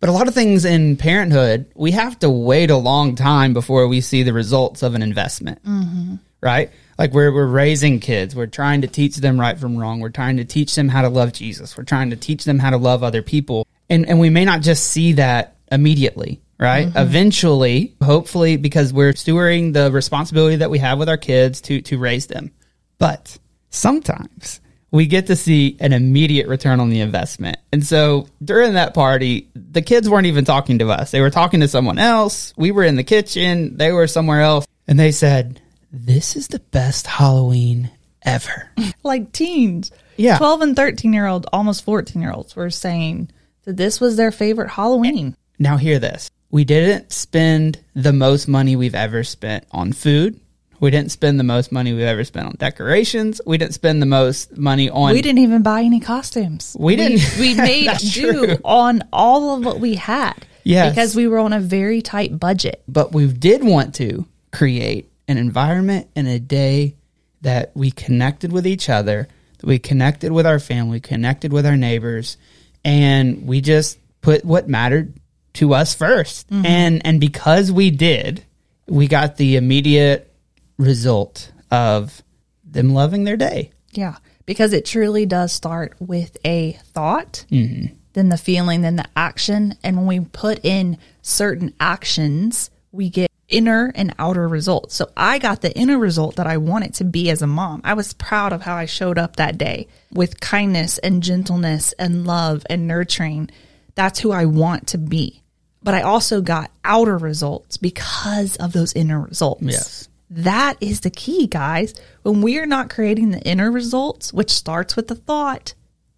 But 0.01 0.11
a 0.11 0.13
lot 0.13 0.29
of 0.29 0.35
things 0.35 0.65
in 0.65 0.97
parenthood, 0.97 1.67
we 1.75 1.93
have 1.93 2.19
to 2.19 2.29
wait 2.29 2.71
a 2.71 2.77
long 2.77 3.15
time 3.15 3.55
before 3.55 3.89
we 3.89 4.03
see 4.03 4.23
the 4.23 4.35
results 4.35 4.83
of 4.83 4.95
an 4.95 5.03
investment, 5.03 5.65
mm-hmm. 5.65 6.17
right? 6.43 6.71
Like 6.99 7.13
we're, 7.13 7.33
we're 7.33 7.47
raising 7.47 8.01
kids. 8.01 8.37
We're 8.37 8.47
trying 8.47 8.83
to 8.83 8.87
teach 8.87 9.17
them 9.17 9.41
right 9.41 9.59
from 9.59 9.77
wrong. 9.79 10.01
We're 10.01 10.11
trying 10.11 10.37
to 10.37 10.45
teach 10.45 10.75
them 10.75 10.89
how 10.89 11.03
to 11.03 11.09
love 11.09 11.33
Jesus. 11.33 11.77
We're 11.77 11.85
trying 11.85 12.11
to 12.11 12.17
teach 12.17 12.45
them 12.45 12.59
how 12.59 12.71
to 12.71 12.77
love 12.77 13.03
other 13.03 13.23
people. 13.23 13.67
And, 13.89 14.07
and 14.07 14.21
we 14.21 14.31
may 14.31 14.45
not 14.45 14.61
just 14.61 14.89
see 14.91 15.15
that 15.15 15.57
immediately, 15.73 16.43
right? 16.59 16.87
Mm-hmm. 16.87 16.99
Eventually, 16.99 17.97
hopefully, 18.03 18.59
because 18.59 18.93
we're 18.93 19.15
stewarding 19.15 19.73
the 19.73 19.91
responsibility 19.91 20.57
that 20.57 20.71
we 20.71 20.81
have 20.81 20.99
with 20.99 21.09
our 21.09 21.17
kids 21.17 21.63
to, 21.63 21.81
to 21.81 21.97
raise 21.97 22.27
them. 22.27 22.53
But 22.99 23.39
sometimes 23.71 24.61
we 24.91 25.07
get 25.07 25.27
to 25.27 25.37
see 25.37 25.77
an 25.81 25.93
immediate 25.93 26.47
return 26.47 26.79
on 26.79 26.89
the 26.89 27.01
investment. 27.01 27.57
And 27.73 27.85
so 27.85 28.29
during 28.43 28.75
that 28.75 28.95
party, 28.95 29.51
the 29.55 29.83
kids 29.83 30.09
weren't 30.09 30.27
even 30.27 30.45
talking 30.45 30.79
to 30.79 30.91
us. 30.91 31.11
They 31.11 31.21
were 31.21 31.31
talking 31.31 31.61
to 31.61 31.69
someone 31.69 31.99
else. 31.99 32.55
We 32.57 32.71
were 32.71 32.85
in 32.85 32.97
the 32.97 33.03
kitchen, 33.03 33.77
they 33.77 33.91
were 33.91 34.07
somewhere 34.07 34.41
else. 34.41 34.67
And 34.87 34.99
they 34.99 35.11
said, 35.11 35.61
This 35.91 36.37
is 36.37 36.49
the 36.49 36.61
best 36.61 37.07
Halloween 37.07 37.91
ever. 38.23 38.71
Like 39.03 39.33
teens. 39.33 39.91
Yeah. 40.17 40.39
12 40.39 40.63
and 40.63 40.77
13 40.77 41.13
year 41.13 41.27
olds, 41.27 41.47
almost 41.53 41.85
14 41.85 42.23
year 42.23 42.33
olds 42.33 42.57
were 42.57 42.71
saying 42.71 43.31
that 43.65 43.77
this 43.77 44.01
was 44.01 44.17
their 44.17 44.31
favorite 44.33 44.71
Halloween. 44.71 45.37
now, 45.59 45.77
hear 45.77 45.99
this. 45.99 46.31
We 46.51 46.65
didn't 46.65 47.13
spend 47.13 47.83
the 47.95 48.13
most 48.13 48.47
money 48.49 48.77
we've 48.77 48.95
ever 48.95 49.25
spent 49.25 49.67
on 49.73 49.93
food. 49.93 50.41
We 50.85 50.91
didn't 50.91 51.13
spend 51.13 51.41
the 51.41 51.45
most 51.45 51.73
money 51.73 51.95
we've 51.95 52.05
ever 52.05 52.25
spent 52.25 52.47
on 52.47 52.57
decorations. 52.59 53.41
We 53.47 53.57
didn't 53.57 53.73
spend 53.73 54.03
the 54.03 54.07
most 54.07 54.59
money 54.59 54.91
on 54.91 55.15
We 55.15 55.23
didn't 55.23 55.39
even 55.39 55.63
buy 55.63 55.81
any 55.81 55.99
costumes. 55.99 56.77
We 56.79 56.95
didn't. 56.95 57.39
We, 57.41 57.55
made 57.55 57.97
do 58.01 58.33
true. 58.33 58.59
on 58.67 59.03
all 59.11 59.57
of 59.57 59.65
what 59.65 59.81
we 59.81 59.95
had. 59.95 60.35
Yes. 60.63 60.91
Because 60.91 61.17
we 61.17 61.27
were 61.27 61.39
on 61.39 61.55
a 61.55 61.61
very 61.61 62.03
tight 62.03 62.39
budget. 62.39 62.83
but 62.87 63.13
we 63.13 63.33
did 63.33 63.65
want 63.65 63.95
to 63.95 64.27
create 64.53 65.11
an 65.27 65.39
environment 65.39 66.11
and 66.15 66.29
a 66.29 66.39
day 66.39 66.97
that 67.41 67.73
we 67.75 67.91
connected 67.91 68.53
with 68.53 68.67
each 68.67 68.91
other, 68.91 69.27
that 69.61 69.67
we 69.67 69.79
connected 69.79 70.33
with 70.33 70.45
our 70.45 70.59
family, 70.59 71.01
connected 71.01 71.51
with 71.51 71.65
our 71.65 71.79
neighbors, 71.79 72.37
and 72.85 73.47
we 73.47 73.63
just 73.63 73.99
put 74.21 74.45
what 74.45 74.69
mattered 74.69 75.15
to 75.55 75.73
us 75.73 75.97
1st 75.97 76.45
mm-hmm. 76.45 76.67
And 76.67 77.07
and 77.07 77.23
because 77.23 77.73
we 77.73 77.91
did, 77.91 78.45
we 78.87 79.09
got 79.09 79.39
the 79.39 79.57
immediate 79.57 80.31
result 80.79 81.53
of 81.71 82.23
them 82.65 82.91
loving 82.91 83.25
their 83.25 83.37
day. 83.37 83.71
Yeah. 83.93 84.17
Because 84.47 84.73
it 84.73 84.85
truly 84.85 85.25
does 85.27 85.53
start 85.53 85.95
with 86.01 86.37
a 86.45 86.73
thought, 86.93 87.45
Mm-hmm. 87.51 87.95
then 88.13 88.29
the 88.29 88.37
feeling, 88.37 88.83
then 88.83 88.97
the 88.97 89.07
action. 89.17 89.75
And 89.83 89.97
when 89.97 90.07
we 90.07 90.21
put 90.21 90.65
in 90.65 90.99
certain 91.23 91.73
actions, 91.81 92.71
we 92.93 93.09
get 93.09 93.31
inner 93.49 93.93
and 93.95 94.15
outer 94.19 94.47
results. 94.49 94.95
So 94.95 95.11
I 95.17 95.39
got 95.39 95.61
the 95.63 95.75
inner 95.77 95.99
result 95.99 96.37
that 96.37 96.47
I 96.47 96.57
wanted 96.59 96.95
to 96.95 97.05
be 97.05 97.31
as 97.31 97.41
a 97.43 97.47
mom. 97.47 97.81
I 97.85 97.95
was 97.95 98.13
proud 98.13 98.53
of 98.53 98.63
how 98.63 98.75
I 98.75 98.85
showed 98.87 99.19
up 99.19 99.37
that 99.37 99.57
day 99.59 99.87
with 100.13 100.41
kindness 100.41 100.99
and 100.99 101.23
gentleness 101.23 101.93
and 101.99 102.27
love 102.27 102.65
and 102.69 102.87
nurturing. 102.87 103.51
That's 103.95 104.19
who 104.19 104.33
I 104.33 104.45
want 104.47 104.89
to 104.89 104.99
be. 104.99 105.43
But 105.83 105.95
I 105.95 106.03
also 106.03 106.41
got 106.41 106.71
outer 106.85 107.17
results 107.19 107.77
because 107.77 108.57
of 108.57 108.73
those 108.73 108.93
inner 108.95 109.21
results. 109.21 109.63
Yes. 109.63 110.09
That 110.31 110.77
is 110.81 111.01
the 111.01 111.11
key, 111.11 111.47
guys. 111.47 111.95
When 112.23 112.41
we 112.41 112.59
are 112.59 112.67
not 112.67 112.91
creating 112.91 113.31
the 113.31 113.43
inner 113.43 113.71
results, 113.71 114.33
which 114.33 114.51
starts 114.51 114.97
with 114.97 115.09
the 115.09 115.15
thought, 115.15 115.75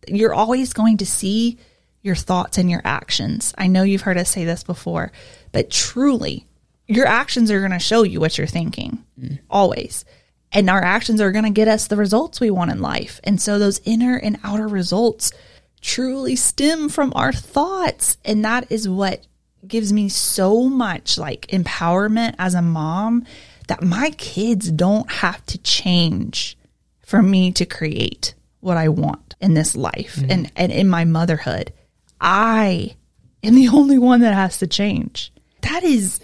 you're 0.06 0.34
always 0.34 0.72
going 0.72 0.98
to 0.98 1.06
see 1.06 1.58
your 2.02 2.14
thoughts 2.14 2.56
and 2.56 2.70
your 2.70 2.82
actions. 2.84 3.52
I 3.58 3.66
know 3.66 3.82
you've 3.82 4.02
heard 4.02 4.16
us 4.16 4.30
say 4.30 4.44
this 4.44 4.62
before, 4.62 5.10
but 5.50 5.70
truly, 5.70 6.46
your 6.86 7.06
actions 7.06 7.50
are 7.50 7.58
going 7.58 7.72
to 7.72 7.80
show 7.80 8.04
you 8.04 8.20
what 8.20 8.38
you're 8.38 8.46
thinking, 8.46 9.04
always. 9.50 10.04
And 10.52 10.70
our 10.70 10.82
actions 10.82 11.20
are 11.20 11.32
going 11.32 11.44
to 11.44 11.50
get 11.50 11.66
us 11.66 11.88
the 11.88 11.96
results 11.96 12.38
we 12.38 12.50
want 12.50 12.70
in 12.70 12.80
life. 12.80 13.20
And 13.24 13.40
so 13.40 13.58
those 13.58 13.80
inner 13.84 14.16
and 14.16 14.38
outer 14.44 14.68
results 14.68 15.32
truly 15.80 16.36
stem 16.36 16.88
from 16.88 17.12
our 17.16 17.32
thoughts. 17.32 18.16
And 18.24 18.44
that 18.44 18.70
is 18.70 18.88
what 18.88 19.26
gives 19.66 19.92
me 19.92 20.08
so 20.08 20.68
much 20.68 21.18
like 21.18 21.48
empowerment 21.48 22.36
as 22.38 22.54
a 22.54 22.62
mom 22.62 23.24
that 23.66 23.82
my 23.82 24.10
kids 24.10 24.70
don't 24.70 25.10
have 25.10 25.44
to 25.46 25.58
change 25.58 26.56
for 27.00 27.22
me 27.22 27.52
to 27.52 27.66
create 27.66 28.34
what 28.60 28.76
I 28.76 28.88
want 28.88 29.34
in 29.40 29.54
this 29.54 29.76
life 29.76 30.16
mm-hmm. 30.16 30.30
and, 30.30 30.52
and 30.56 30.72
in 30.72 30.88
my 30.88 31.04
motherhood. 31.04 31.72
I 32.20 32.96
am 33.42 33.54
the 33.54 33.68
only 33.72 33.98
one 33.98 34.20
that 34.20 34.34
has 34.34 34.58
to 34.58 34.66
change. 34.66 35.32
That 35.62 35.84
is 35.84 36.20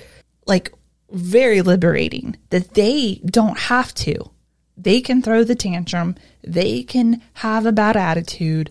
like 0.46 0.72
very 1.10 1.62
liberating 1.62 2.36
that 2.50 2.74
they 2.74 3.20
don't 3.24 3.58
have 3.58 3.94
to. 3.94 4.30
They 4.76 5.00
can 5.00 5.22
throw 5.22 5.44
the 5.44 5.54
tantrum, 5.54 6.16
they 6.42 6.82
can 6.82 7.22
have 7.34 7.66
a 7.66 7.72
bad 7.72 7.96
attitude, 7.96 8.70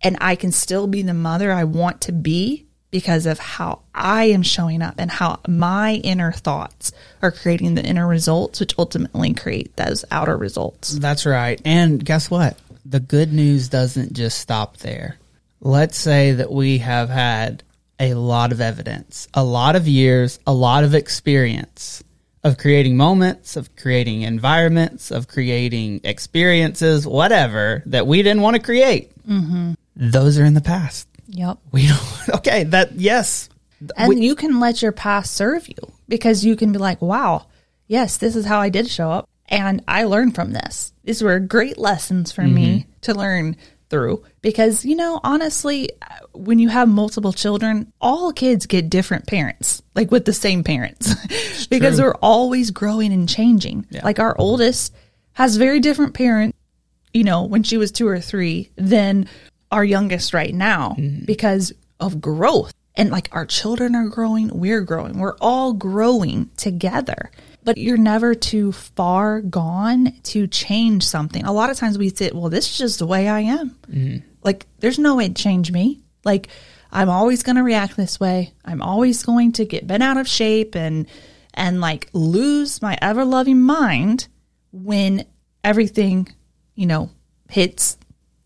and 0.00 0.16
I 0.20 0.36
can 0.36 0.52
still 0.52 0.86
be 0.86 1.02
the 1.02 1.12
mother 1.12 1.52
I 1.52 1.64
want 1.64 2.00
to 2.02 2.12
be 2.12 2.66
because 2.90 3.26
of 3.26 3.38
how 3.38 3.80
I 3.94 4.24
am 4.24 4.42
showing 4.42 4.82
up 4.82 4.94
and 4.98 5.10
how 5.10 5.40
my 5.46 5.94
inner 5.94 6.32
thoughts 6.32 6.92
are 7.22 7.30
creating 7.30 7.74
the 7.74 7.84
inner 7.84 8.06
results, 8.06 8.60
which 8.60 8.78
ultimately 8.78 9.34
create 9.34 9.76
those 9.76 10.04
outer 10.10 10.36
results. 10.36 10.90
That's 10.92 11.26
right. 11.26 11.60
And 11.64 12.04
guess 12.04 12.30
what? 12.30 12.56
The 12.84 13.00
good 13.00 13.32
news 13.32 13.68
doesn't 13.68 14.14
just 14.14 14.38
stop 14.38 14.78
there. 14.78 15.18
Let's 15.60 15.98
say 15.98 16.32
that 16.32 16.50
we 16.50 16.78
have 16.78 17.10
had 17.10 17.62
a 17.98 18.14
lot 18.14 18.50
of 18.50 18.60
evidence, 18.60 19.28
a 19.34 19.44
lot 19.44 19.76
of 19.76 19.86
years, 19.86 20.40
a 20.46 20.52
lot 20.52 20.84
of 20.84 20.94
experience 20.94 22.02
of 22.42 22.56
creating 22.56 22.96
moments, 22.96 23.56
of 23.56 23.76
creating 23.76 24.22
environments, 24.22 25.10
of 25.10 25.28
creating 25.28 26.00
experiences, 26.04 27.06
whatever 27.06 27.82
that 27.86 28.06
we 28.06 28.22
didn't 28.22 28.40
want 28.40 28.56
to 28.56 28.62
create. 28.62 29.12
Mm-hmm. 29.28 29.72
Those 29.96 30.38
are 30.38 30.44
in 30.46 30.54
the 30.54 30.62
past. 30.62 31.06
Yep. 31.30 31.58
We 31.72 31.88
don't. 31.88 32.00
Okay, 32.34 32.64
that 32.64 32.92
yes. 32.92 33.48
And 33.96 34.08
We- 34.08 34.20
you 34.20 34.34
can 34.34 34.60
let 34.60 34.82
your 34.82 34.92
past 34.92 35.34
serve 35.34 35.68
you 35.68 35.92
because 36.08 36.44
you 36.44 36.54
can 36.54 36.72
be 36.72 36.78
like, 36.78 37.02
wow, 37.02 37.46
yes, 37.86 38.18
this 38.18 38.36
is 38.36 38.44
how 38.44 38.60
I 38.60 38.68
did 38.68 38.88
show 38.88 39.10
up. 39.10 39.28
And 39.48 39.82
I 39.88 40.04
learned 40.04 40.36
from 40.36 40.52
this. 40.52 40.92
These 41.02 41.22
were 41.22 41.40
great 41.40 41.76
lessons 41.76 42.30
for 42.30 42.42
me 42.42 42.66
mm-hmm. 42.66 42.90
to 43.00 43.14
learn 43.14 43.56
through 43.88 44.22
because, 44.42 44.84
you 44.84 44.94
know, 44.94 45.18
honestly, 45.24 45.90
when 46.32 46.60
you 46.60 46.68
have 46.68 46.88
multiple 46.88 47.32
children, 47.32 47.92
all 48.00 48.32
kids 48.32 48.66
get 48.66 48.90
different 48.90 49.26
parents, 49.26 49.82
like 49.96 50.12
with 50.12 50.24
the 50.24 50.32
same 50.32 50.62
parents, 50.62 51.14
because 51.66 51.96
true. 51.96 52.06
we're 52.06 52.14
always 52.22 52.70
growing 52.70 53.12
and 53.12 53.28
changing. 53.28 53.86
Like 54.04 54.20
our 54.20 54.36
oldest 54.38 54.94
has 55.32 55.56
very 55.56 55.80
different 55.80 56.14
parents 56.14 56.56
you 57.12 57.24
know, 57.24 57.44
when 57.44 57.62
she 57.62 57.76
was 57.76 57.90
two 57.90 58.06
or 58.06 58.20
three 58.20 58.70
than 58.76 59.28
our 59.70 59.84
youngest 59.84 60.34
right 60.34 60.54
now 60.54 60.96
mm-hmm. 60.98 61.24
because 61.24 61.72
of 61.98 62.20
growth. 62.20 62.72
And 62.96 63.10
like 63.10 63.28
our 63.32 63.46
children 63.46 63.94
are 63.94 64.08
growing, 64.08 64.48
we're 64.48 64.82
growing, 64.82 65.18
we're 65.18 65.36
all 65.40 65.72
growing 65.72 66.50
together. 66.56 67.30
But 67.62 67.78
you're 67.78 67.98
never 67.98 68.34
too 68.34 68.72
far 68.72 69.40
gone 69.40 70.14
to 70.24 70.46
change 70.46 71.04
something. 71.04 71.44
A 71.44 71.52
lot 71.52 71.70
of 71.70 71.76
times 71.76 71.98
we 71.98 72.08
say, 72.08 72.30
well, 72.32 72.48
this 72.48 72.70
is 72.70 72.78
just 72.78 72.98
the 72.98 73.06
way 73.06 73.28
I 73.28 73.40
am. 73.40 73.70
Mm-hmm. 73.88 74.26
Like, 74.42 74.66
there's 74.78 74.98
no 74.98 75.16
way 75.16 75.28
to 75.28 75.34
change 75.34 75.70
me. 75.70 76.00
Like, 76.24 76.48
I'm 76.90 77.10
always 77.10 77.42
going 77.42 77.56
to 77.56 77.62
react 77.62 77.96
this 77.96 78.18
way. 78.18 78.54
I'm 78.64 78.82
always 78.82 79.22
going 79.22 79.52
to 79.52 79.64
get 79.64 79.86
bent 79.86 80.02
out 80.02 80.16
of 80.16 80.26
shape 80.26 80.74
and, 80.74 81.06
and 81.54 81.80
like 81.80 82.08
lose 82.12 82.82
my 82.82 82.98
ever 83.00 83.24
loving 83.24 83.60
mind 83.60 84.26
when 84.72 85.26
everything, 85.62 86.28
you 86.74 86.86
know, 86.86 87.10
hits 87.48 87.98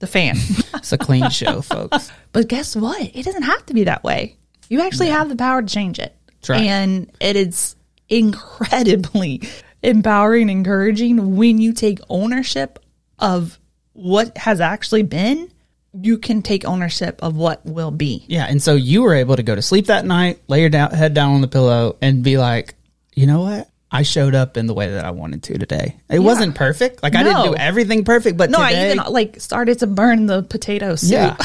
the 0.05 0.11
fan. 0.11 0.37
It's 0.85 0.93
a 0.93 0.99
clean 0.99 1.31
show, 1.31 1.62
folks. 1.62 2.12
but 2.33 2.47
guess 2.47 2.77
what? 2.77 3.01
It 3.01 3.25
doesn't 3.25 3.45
have 3.45 3.64
to 3.67 3.75
be 3.75 3.85
that 3.85 4.05
way. 4.05 4.37
You 4.69 4.83
actually 4.83 5.09
have 5.09 5.31
the 5.31 5.37
power 5.37 5.62
to 5.62 5.67
change 5.67 5.99
it. 5.99 6.14
Right. 6.47 6.61
And 6.61 7.11
it 7.21 7.37
is 7.37 7.75
incredibly 8.11 9.43
empowering, 9.83 10.43
and 10.43 10.51
encouraging 10.59 11.37
when 11.37 11.57
you 11.59 11.73
take 11.73 12.01
ownership 12.11 12.79
of 13.19 13.59
what 13.95 14.37
has 14.37 14.61
actually 14.61 15.05
been. 15.05 15.51
You 15.95 16.19
can 16.19 16.43
take 16.43 16.64
ownership 16.67 17.21
of 17.23 17.37
what 17.37 17.64
will 17.64 17.93
be. 17.93 18.25
Yeah, 18.27 18.45
and 18.45 18.61
so 18.61 18.75
you 18.75 19.03
were 19.03 19.14
able 19.14 19.37
to 19.37 19.43
go 19.45 19.55
to 19.55 19.62
sleep 19.62 19.87
that 19.87 20.05
night, 20.05 20.40
lay 20.49 20.61
your 20.61 20.69
down, 20.69 20.90
head 20.90 21.14
down 21.14 21.37
on 21.37 21.40
the 21.40 21.49
pillow, 21.49 21.97
and 22.03 22.23
be 22.25 22.37
like, 22.37 22.75
you 23.14 23.27
know 23.27 23.40
what? 23.43 23.71
I 23.94 24.02
showed 24.02 24.35
up 24.35 24.57
in 24.57 24.66
the 24.66 24.74
way 24.74 24.90
that 24.90 25.04
I 25.04 25.12
wanted 25.12 25.44
to 25.44 25.57
today. 25.57 25.96
It 26.11 26.18
wasn't 26.18 26.57
perfect. 26.57 27.00
Like 27.02 27.14
I 27.14 27.22
didn't 27.22 27.44
do 27.44 27.54
everything 27.54 28.04
perfect, 28.04 28.37
but 28.37 28.50
No, 28.50 28.59
today, 28.59 28.88
I 28.88 28.92
even 28.92 29.12
like 29.12 29.40
started 29.40 29.78
to 29.78 29.87
burn 29.87 30.26
the 30.26 30.42
potato 30.42 30.96
soup. 30.96 31.12
yeah, 31.12 31.37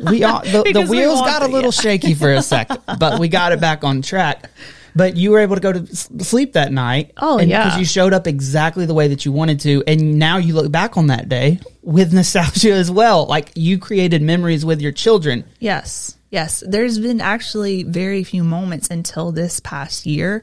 we 0.10 0.24
all 0.24 0.42
the, 0.42 0.68
the 0.72 0.86
wheels 0.90 1.20
got 1.20 1.42
a 1.42 1.44
it, 1.44 1.52
little 1.52 1.70
shaky 1.70 2.14
for 2.14 2.32
a 2.32 2.42
second, 2.42 2.80
but 2.98 3.20
we 3.20 3.28
got 3.28 3.52
it 3.52 3.60
back 3.60 3.84
on 3.84 4.02
track. 4.02 4.50
But 4.96 5.16
you 5.16 5.30
were 5.30 5.38
able 5.38 5.54
to 5.54 5.60
go 5.60 5.72
to 5.72 5.86
sleep 5.96 6.52
that 6.54 6.72
night. 6.72 7.12
Oh, 7.16 7.38
and- 7.38 7.48
yeah. 7.48 7.64
because 7.64 7.78
you 7.78 7.84
showed 7.84 8.12
up 8.12 8.26
exactly 8.26 8.86
the 8.86 8.94
way 8.94 9.08
that 9.08 9.24
you 9.24 9.30
wanted 9.30 9.60
to, 9.60 9.84
and 9.86 10.18
now 10.18 10.38
you 10.38 10.54
look 10.54 10.72
back 10.72 10.96
on 10.96 11.06
that 11.08 11.28
day 11.28 11.60
with 11.82 12.12
nostalgia 12.12 12.72
as 12.72 12.90
well. 12.90 13.26
Like 13.26 13.52
you 13.54 13.78
created 13.78 14.20
memories 14.20 14.64
with 14.64 14.80
your 14.80 14.92
children. 14.92 15.44
Yes. 15.60 16.16
Yes. 16.30 16.62
There's 16.66 16.98
been 16.98 17.20
actually 17.20 17.84
very 17.84 18.24
few 18.24 18.42
moments 18.42 18.88
until 18.90 19.30
this 19.30 19.60
past 19.60 20.06
year 20.06 20.42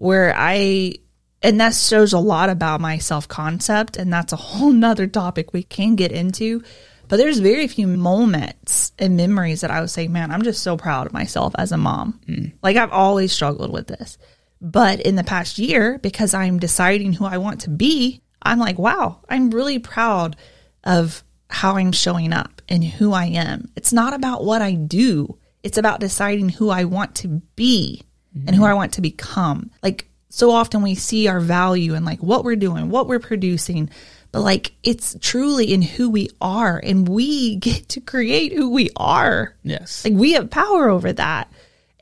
where 0.00 0.32
I, 0.34 0.94
and 1.42 1.60
that 1.60 1.74
shows 1.74 2.14
a 2.14 2.18
lot 2.18 2.48
about 2.48 2.80
my 2.80 2.96
self 2.96 3.28
concept. 3.28 3.98
And 3.98 4.10
that's 4.10 4.32
a 4.32 4.36
whole 4.36 4.72
nother 4.72 5.06
topic 5.06 5.52
we 5.52 5.62
can 5.62 5.94
get 5.94 6.10
into. 6.10 6.62
But 7.06 7.18
there's 7.18 7.38
very 7.38 7.68
few 7.68 7.86
moments 7.86 8.92
and 8.98 9.16
memories 9.16 9.60
that 9.60 9.70
I 9.70 9.80
would 9.80 9.90
say, 9.90 10.08
man, 10.08 10.30
I'm 10.30 10.42
just 10.42 10.62
so 10.62 10.78
proud 10.78 11.06
of 11.06 11.12
myself 11.12 11.54
as 11.58 11.70
a 11.70 11.76
mom. 11.76 12.18
Mm. 12.26 12.52
Like 12.62 12.78
I've 12.78 12.92
always 12.92 13.30
struggled 13.30 13.70
with 13.70 13.88
this. 13.88 14.16
But 14.62 15.00
in 15.00 15.16
the 15.16 15.24
past 15.24 15.58
year, 15.58 15.98
because 15.98 16.32
I'm 16.32 16.58
deciding 16.58 17.12
who 17.12 17.26
I 17.26 17.36
want 17.36 17.62
to 17.62 17.70
be, 17.70 18.22
I'm 18.42 18.58
like, 18.58 18.78
wow, 18.78 19.20
I'm 19.28 19.50
really 19.50 19.80
proud 19.80 20.34
of 20.82 21.22
how 21.50 21.76
I'm 21.76 21.92
showing 21.92 22.32
up 22.32 22.62
and 22.70 22.82
who 22.82 23.12
I 23.12 23.26
am. 23.26 23.70
It's 23.76 23.92
not 23.92 24.14
about 24.14 24.44
what 24.44 24.62
I 24.62 24.72
do, 24.72 25.36
it's 25.62 25.78
about 25.78 26.00
deciding 26.00 26.48
who 26.48 26.70
I 26.70 26.84
want 26.84 27.16
to 27.16 27.42
be 27.54 28.02
and 28.34 28.54
who 28.54 28.64
I 28.64 28.74
want 28.74 28.94
to 28.94 29.00
become. 29.00 29.70
Like, 29.82 30.08
so 30.28 30.50
often 30.52 30.82
we 30.82 30.94
see 30.94 31.26
our 31.28 31.40
value 31.40 31.94
in 31.94 32.04
like 32.04 32.20
what 32.22 32.44
we're 32.44 32.56
doing, 32.56 32.90
what 32.90 33.08
we're 33.08 33.18
producing, 33.18 33.90
but 34.32 34.40
like 34.40 34.72
it's 34.82 35.16
truly 35.20 35.72
in 35.72 35.82
who 35.82 36.08
we 36.08 36.30
are 36.40 36.80
and 36.82 37.08
we 37.08 37.56
get 37.56 37.88
to 37.90 38.00
create 38.00 38.52
who 38.52 38.70
we 38.70 38.90
are. 38.96 39.54
Yes. 39.62 40.04
Like 40.04 40.14
we 40.14 40.32
have 40.32 40.50
power 40.50 40.88
over 40.88 41.12
that. 41.12 41.52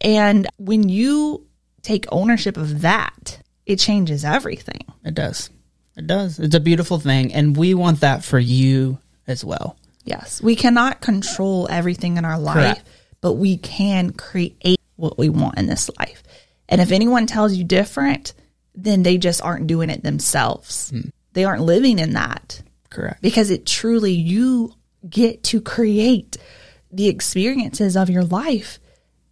And 0.00 0.46
when 0.58 0.88
you 0.88 1.46
take 1.82 2.06
ownership 2.12 2.56
of 2.56 2.82
that, 2.82 3.40
it 3.66 3.78
changes 3.78 4.24
everything. 4.24 4.84
It 5.04 5.14
does. 5.14 5.50
It 5.96 6.06
does. 6.06 6.38
It's 6.38 6.54
a 6.54 6.60
beautiful 6.60 7.00
thing. 7.00 7.32
And 7.32 7.56
we 7.56 7.74
want 7.74 8.00
that 8.00 8.22
for 8.22 8.38
you 8.38 8.98
as 9.26 9.44
well. 9.44 9.76
Yes. 10.04 10.40
We 10.40 10.54
cannot 10.54 11.00
control 11.00 11.66
everything 11.70 12.16
in 12.16 12.24
our 12.24 12.38
life, 12.38 12.54
Correct. 12.54 12.88
but 13.20 13.34
we 13.34 13.56
can 13.56 14.12
create 14.12 14.77
what 14.98 15.16
we 15.16 15.28
want 15.28 15.58
in 15.58 15.66
this 15.66 15.88
life. 15.98 16.22
And 16.68 16.80
if 16.80 16.92
anyone 16.92 17.26
tells 17.26 17.54
you 17.54 17.64
different, 17.64 18.34
then 18.74 19.02
they 19.02 19.16
just 19.16 19.42
aren't 19.42 19.66
doing 19.66 19.90
it 19.90 20.02
themselves. 20.02 20.90
Hmm. 20.90 21.08
They 21.32 21.44
aren't 21.44 21.62
living 21.62 21.98
in 21.98 22.14
that 22.14 22.60
Correct. 22.90 23.22
because 23.22 23.50
it 23.50 23.64
truly, 23.64 24.12
you 24.12 24.74
get 25.08 25.42
to 25.44 25.60
create 25.60 26.36
the 26.90 27.08
experiences 27.08 27.96
of 27.96 28.10
your 28.10 28.24
life. 28.24 28.78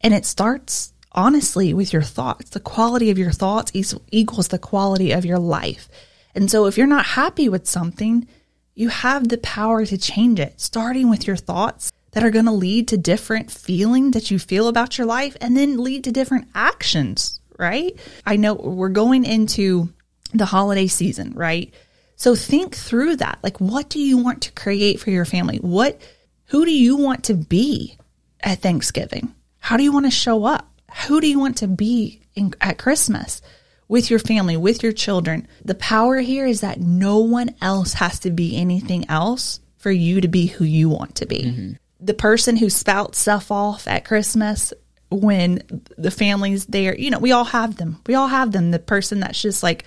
And 0.01 0.15
it 0.15 0.25
starts 0.25 0.93
honestly 1.13 1.75
with 1.75 1.93
your 1.93 2.03
thoughts. 2.03 2.51
The 2.51 2.61
quality 2.61 3.11
of 3.11 3.19
your 3.19 3.33
thoughts 3.33 3.73
is, 3.75 3.99
equals 4.13 4.49
the 4.49 4.59
quality 4.59 5.13
of 5.13 5.25
your 5.25 5.39
life. 5.39 5.89
And 6.35 6.51
so 6.51 6.67
if 6.67 6.79
you're 6.79 6.87
not 6.87 7.07
happy 7.07 7.49
with 7.49 7.67
something, 7.67 8.29
you 8.75 8.89
have 8.91 9.29
the 9.29 9.39
power 9.39 9.85
to 9.87 9.99
change 9.99 10.39
it, 10.39 10.61
starting 10.61 11.09
with 11.09 11.27
your 11.27 11.37
thoughts 11.37 11.91
that 12.17 12.25
are 12.25 12.31
going 12.31 12.47
to 12.47 12.51
lead 12.51 12.89
to 12.89 12.97
different 12.97 13.51
feeling 13.51 14.13
that 14.13 14.31
you 14.31 14.39
feel 14.39 14.69
about 14.69 14.97
your 14.97 15.07
life 15.07 15.37
and 15.39 15.55
then 15.55 15.77
lead 15.77 16.03
to 16.03 16.11
different 16.11 16.49
actions, 16.55 17.41
right? 17.59 17.95
I 18.25 18.37
know 18.37 18.55
we're 18.55 18.89
going 18.89 19.27
into 19.27 19.93
the 20.33 20.47
holiday 20.47 20.87
season, 20.87 21.35
right? 21.35 21.75
So 22.17 22.35
think 22.35 22.75
through 22.75 23.17
that. 23.17 23.39
Like 23.43 23.61
what 23.61 23.91
do 23.91 24.01
you 24.01 24.17
want 24.17 24.41
to 24.45 24.53
create 24.53 24.99
for 24.99 25.11
your 25.11 25.27
family? 25.27 25.59
What 25.59 26.01
who 26.47 26.65
do 26.65 26.73
you 26.73 26.97
want 26.97 27.25
to 27.25 27.35
be 27.35 27.99
at 28.41 28.63
Thanksgiving? 28.63 29.35
How 29.59 29.77
do 29.77 29.83
you 29.83 29.93
want 29.93 30.07
to 30.07 30.11
show 30.11 30.47
up? 30.47 30.73
Who 31.09 31.21
do 31.21 31.29
you 31.29 31.39
want 31.39 31.59
to 31.59 31.69
be 31.69 32.23
in, 32.35 32.55
at 32.63 32.79
Christmas 32.79 33.43
with 33.89 34.09
your 34.09 34.21
family, 34.21 34.57
with 34.57 34.83
your 34.83 34.93
children? 34.93 35.47
The 35.67 35.75
power 35.75 36.21
here 36.21 36.47
is 36.47 36.63
that 36.63 36.81
no 36.81 37.19
one 37.19 37.55
else 37.61 37.93
has 37.93 38.19
to 38.21 38.31
be 38.31 38.57
anything 38.57 39.07
else 39.11 39.61
for 39.77 39.91
you 39.91 40.23
to 40.23 40.29
be 40.29 40.47
who 40.47 40.65
you 40.65 40.89
want 40.89 41.17
to 41.17 41.27
be. 41.27 41.43
Mm-hmm. 41.43 41.73
The 42.01 42.15
person 42.15 42.57
who 42.57 42.71
spouts 42.71 43.19
stuff 43.19 43.51
off 43.51 43.89
at 43.89 44.05
Christmas 44.05 44.73
when 45.11 45.63
the 45.97 46.11
family's 46.11 46.67
there, 46.67 46.97
you 46.97 47.11
know, 47.11 47.19
we 47.19 47.33
all 47.33 47.45
have 47.45 47.77
them. 47.77 48.01
We 48.07 48.15
all 48.15 48.29
have 48.29 48.53
them. 48.53 48.71
The 48.71 48.79
person 48.79 49.21
that's 49.21 49.41
just 49.41 49.63
like, 49.63 49.85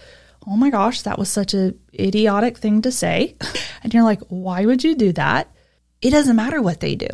oh 0.48 0.56
my 0.56 0.70
gosh, 0.70 1.04
that 1.04 1.20
was 1.20 1.30
such 1.30 1.54
a 1.54 1.74
idiotic 1.98 2.58
thing 2.58 2.82
to 2.84 2.92
say. 2.92 3.36
And 3.82 3.94
you're 3.94 4.04
like, 4.04 4.20
why 4.28 4.66
would 4.66 4.84
you 4.84 4.94
do 4.94 5.14
that? 5.14 5.50
It 6.02 6.10
doesn't 6.10 6.36
matter 6.36 6.62
what 6.62 6.82
they 6.82 6.96
do. 6.96 7.08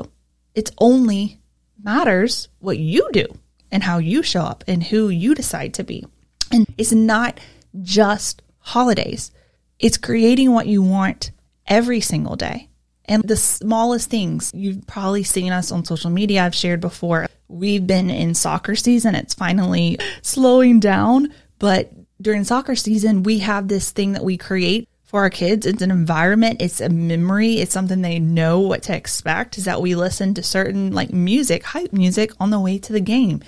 It's 0.55 0.71
only 0.79 1.39
matters 1.81 2.47
what 2.58 2.79
you 2.79 3.08
do 3.13 3.27
and 3.71 3.84
how 3.84 3.99
you 3.99 4.23
show 4.23 4.41
up 4.41 4.63
and 4.67 4.84
who 4.84 5.10
you 5.10 5.36
decide 5.36 5.75
to 5.75 5.84
be. 5.84 6.05
And 6.51 6.65
it's 6.77 6.91
not 6.91 7.39
just 7.81 8.41
holidays. 8.58 9.31
It's 9.79 9.97
creating 9.97 10.53
what 10.53 10.65
you 10.67 10.81
want 10.81 11.31
every 11.67 12.01
single 12.01 12.36
day. 12.36 12.69
And 13.08 13.24
the 13.24 13.38
smallest 13.38 14.10
things, 14.10 14.52
you've 14.54 14.86
probably 14.88 15.24
seen 15.24 15.52
us 15.52 15.72
on 15.72 15.86
social 15.86 16.10
media, 16.10 16.44
I've 16.44 16.56
shared 16.56 16.82
before. 16.82 17.28
We've 17.48 17.86
been 17.86 18.10
in 18.10 18.34
soccer 18.34 18.76
season. 18.76 19.15
It's 19.15 19.34
finally 19.34 20.00
slowing 20.22 20.80
down. 20.80 21.34
But 21.60 21.91
during 22.22 22.44
soccer 22.44 22.76
season, 22.76 23.24
we 23.24 23.39
have 23.39 23.68
this 23.68 23.91
thing 23.91 24.13
that 24.13 24.24
we 24.24 24.38
create 24.38 24.89
for 25.04 25.22
our 25.22 25.30
kids. 25.30 25.65
It's 25.65 25.82
an 25.82 25.91
environment, 25.91 26.62
it's 26.62 26.82
a 26.82 26.89
memory, 26.89 27.60
it's 27.60 27.72
something 27.72 28.02
they 28.02 28.20
know 28.20 28.60
what 28.60 28.84
to 28.84 28.96
expect. 28.96 29.58
Is 29.58 29.65
that 29.65 29.82
we 29.82 29.96
listen 29.96 30.34
to 30.34 30.44
certain 30.44 30.91
like 30.91 31.13
music, 31.13 31.63
hype 31.63 31.94
music 31.94 32.32
on 32.39 32.50
the 32.50 32.60
way 32.60 32.80
to 32.80 32.91
the 32.91 33.00
game. 33.00 33.41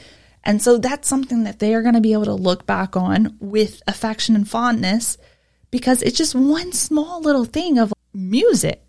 And 0.44 0.62
so 0.62 0.78
that's 0.78 1.10
something 1.10 1.44
that 1.44 1.60
they 1.60 1.74
are 1.74 1.82
going 1.82 1.96
to 1.96 2.00
be 2.00 2.14
able 2.14 2.26
to 2.26 2.34
look 2.34 2.66
back 2.66 2.96
on 2.96 3.36
with 3.42 3.82
affection 3.86 4.36
and 4.36 4.48
fondness 4.48 5.18
because 5.72 6.02
it's 6.02 6.18
just 6.18 6.36
one 6.36 6.72
small 6.72 7.22
little 7.22 7.44
thing 7.44 7.78
of 7.78 7.94
music, 8.14 8.87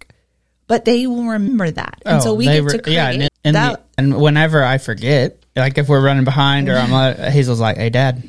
but 0.68 0.84
they 0.84 1.06
will 1.08 1.24
remember 1.24 1.68
that. 1.72 2.00
And 2.06 2.22
so 2.22 2.34
we 2.34 2.48
Oh, 2.48 2.52
get 2.52 2.62
were- 2.64 2.70
to 2.70 2.78
create 2.78 2.94
yeah, 2.94 3.10
and, 3.10 3.28
and, 3.44 3.56
that. 3.56 3.72
the- 3.72 4.02
and 4.02 4.20
whenever 4.20 4.62
I 4.62 4.78
forget, 4.78 5.42
like 5.56 5.76
if 5.76 5.88
we're 5.88 6.00
running 6.00 6.22
behind 6.24 6.68
or 6.68 6.76
I'm 6.76 6.92
like, 6.92 7.18
Hazel's 7.18 7.58
like, 7.58 7.76
"Hey, 7.78 7.90
Dad, 7.90 8.22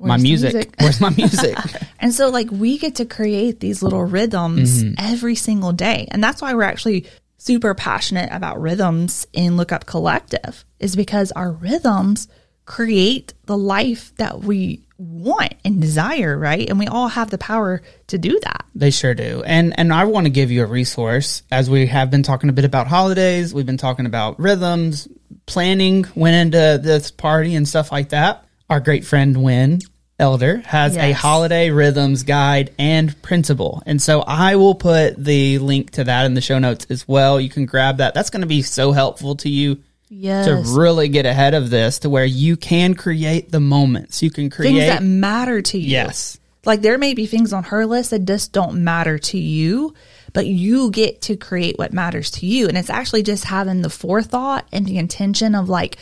my 0.00 0.08
Where's 0.16 0.22
the 0.22 0.28
music. 0.28 0.52
music?" 0.54 0.74
Where's 0.80 1.00
my 1.00 1.10
music?" 1.10 1.56
And 2.02 2.12
so, 2.14 2.30
like, 2.30 2.50
we 2.50 2.78
get 2.78 2.94
to 2.96 3.04
create 3.04 3.60
these 3.60 3.82
little 3.82 4.02
rhythms 4.02 4.82
Mm-hmm. 4.82 4.94
every 4.98 5.34
single 5.34 5.72
day. 5.72 6.08
And 6.10 6.24
that's 6.24 6.40
why 6.42 6.54
we're 6.54 6.62
actually 6.62 7.06
super 7.36 7.74
passionate 7.74 8.30
about 8.32 8.58
rhythms 8.60 9.26
in 9.34 9.56
Lookup 9.58 9.84
Collective 9.86 10.64
is 10.78 10.96
because 10.96 11.30
our 11.32 11.52
rhythms 11.52 12.26
create 12.70 13.34
the 13.46 13.58
life 13.58 14.14
that 14.14 14.38
we 14.38 14.80
want 14.96 15.54
and 15.64 15.80
desire, 15.80 16.38
right? 16.38 16.70
And 16.70 16.78
we 16.78 16.86
all 16.86 17.08
have 17.08 17.28
the 17.28 17.36
power 17.36 17.82
to 18.06 18.16
do 18.16 18.38
that. 18.44 18.64
They 18.76 18.92
sure 18.92 19.12
do. 19.12 19.42
And 19.44 19.76
and 19.76 19.92
I 19.92 20.04
want 20.04 20.26
to 20.26 20.30
give 20.30 20.52
you 20.52 20.62
a 20.62 20.66
resource 20.66 21.42
as 21.50 21.68
we 21.68 21.86
have 21.86 22.12
been 22.12 22.22
talking 22.22 22.48
a 22.48 22.52
bit 22.52 22.64
about 22.64 22.86
holidays, 22.86 23.52
we've 23.52 23.66
been 23.66 23.76
talking 23.76 24.06
about 24.06 24.38
rhythms, 24.38 25.08
planning 25.46 26.06
went 26.14 26.36
into 26.36 26.80
this 26.80 27.10
party 27.10 27.56
and 27.56 27.66
stuff 27.66 27.90
like 27.90 28.10
that. 28.10 28.44
Our 28.68 28.78
great 28.78 29.04
friend 29.04 29.42
Wynne 29.42 29.80
Elder 30.20 30.58
has 30.64 30.96
a 30.96 31.10
holiday 31.10 31.70
rhythms 31.70 32.22
guide 32.22 32.72
and 32.78 33.20
principle. 33.20 33.82
And 33.84 34.00
so 34.00 34.20
I 34.20 34.54
will 34.54 34.76
put 34.76 35.16
the 35.16 35.58
link 35.58 35.90
to 35.92 36.04
that 36.04 36.24
in 36.24 36.34
the 36.34 36.40
show 36.40 36.60
notes 36.60 36.86
as 36.88 37.08
well. 37.08 37.40
You 37.40 37.48
can 37.48 37.66
grab 37.66 37.96
that. 37.96 38.14
That's 38.14 38.30
going 38.30 38.42
to 38.42 38.46
be 38.46 38.62
so 38.62 38.92
helpful 38.92 39.34
to 39.36 39.48
you 39.48 39.82
Yes. 40.12 40.46
to 40.46 40.76
really 40.76 41.08
get 41.08 41.24
ahead 41.24 41.54
of 41.54 41.70
this 41.70 42.00
to 42.00 42.10
where 42.10 42.24
you 42.24 42.56
can 42.56 42.94
create 42.94 43.52
the 43.52 43.60
moments. 43.60 44.24
You 44.24 44.30
can 44.30 44.50
create 44.50 44.72
things 44.72 44.86
that 44.86 45.04
matter 45.04 45.62
to 45.62 45.78
you. 45.78 45.88
Yes. 45.88 46.38
Like 46.64 46.82
there 46.82 46.98
may 46.98 47.14
be 47.14 47.26
things 47.26 47.52
on 47.52 47.62
her 47.64 47.86
list 47.86 48.10
that 48.10 48.24
just 48.24 48.52
don't 48.52 48.82
matter 48.82 49.18
to 49.18 49.38
you, 49.38 49.94
but 50.32 50.46
you 50.46 50.90
get 50.90 51.22
to 51.22 51.36
create 51.36 51.78
what 51.78 51.92
matters 51.92 52.32
to 52.32 52.46
you. 52.46 52.66
And 52.66 52.76
it's 52.76 52.90
actually 52.90 53.22
just 53.22 53.44
having 53.44 53.82
the 53.82 53.88
forethought 53.88 54.66
and 54.72 54.84
the 54.84 54.98
intention 54.98 55.54
of 55.54 55.68
like, 55.68 55.96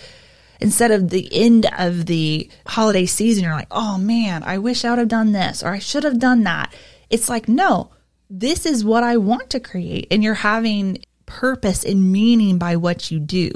instead 0.59 0.91
of 0.91 1.11
the 1.11 1.29
end 1.31 1.67
of 1.79 2.07
the 2.07 2.51
holiday 2.67 3.05
season, 3.05 3.45
you're 3.45 3.53
like, 3.53 3.69
oh 3.71 3.99
man, 3.99 4.43
I 4.43 4.57
wish 4.57 4.85
I 4.87 4.91
would 4.91 4.99
have 4.99 5.09
done 5.09 5.33
this 5.33 5.63
or 5.63 5.69
I 5.69 5.79
should 5.79 6.05
have 6.05 6.19
done 6.19 6.45
that. 6.45 6.75
It's 7.11 7.29
like, 7.29 7.47
no, 7.47 7.91
this 8.31 8.65
is 8.65 8.85
what 8.87 9.05
I 9.05 9.19
want 9.19 9.51
to 9.51 9.61
create. 9.61 10.09
And 10.11 10.25
you're 10.25 10.35
having 10.35 11.05
purpose 11.27 11.85
and 11.85 12.11
meaning 12.11 12.59
by 12.59 12.77
what 12.77 13.11
you 13.11 13.21
do. 13.21 13.51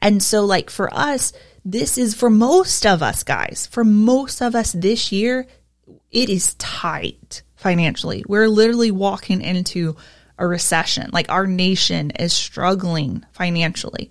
And 0.00 0.22
so, 0.22 0.44
like 0.44 0.70
for 0.70 0.92
us, 0.92 1.32
this 1.64 1.98
is 1.98 2.14
for 2.14 2.30
most 2.30 2.86
of 2.86 3.02
us, 3.02 3.22
guys, 3.22 3.68
for 3.70 3.84
most 3.84 4.40
of 4.40 4.54
us 4.54 4.72
this 4.72 5.12
year, 5.12 5.46
it 6.10 6.30
is 6.30 6.54
tight 6.54 7.42
financially. 7.56 8.24
We're 8.26 8.48
literally 8.48 8.90
walking 8.90 9.42
into 9.42 9.96
a 10.38 10.46
recession. 10.46 11.10
Like 11.12 11.30
our 11.30 11.46
nation 11.46 12.12
is 12.12 12.32
struggling 12.32 13.24
financially. 13.32 14.10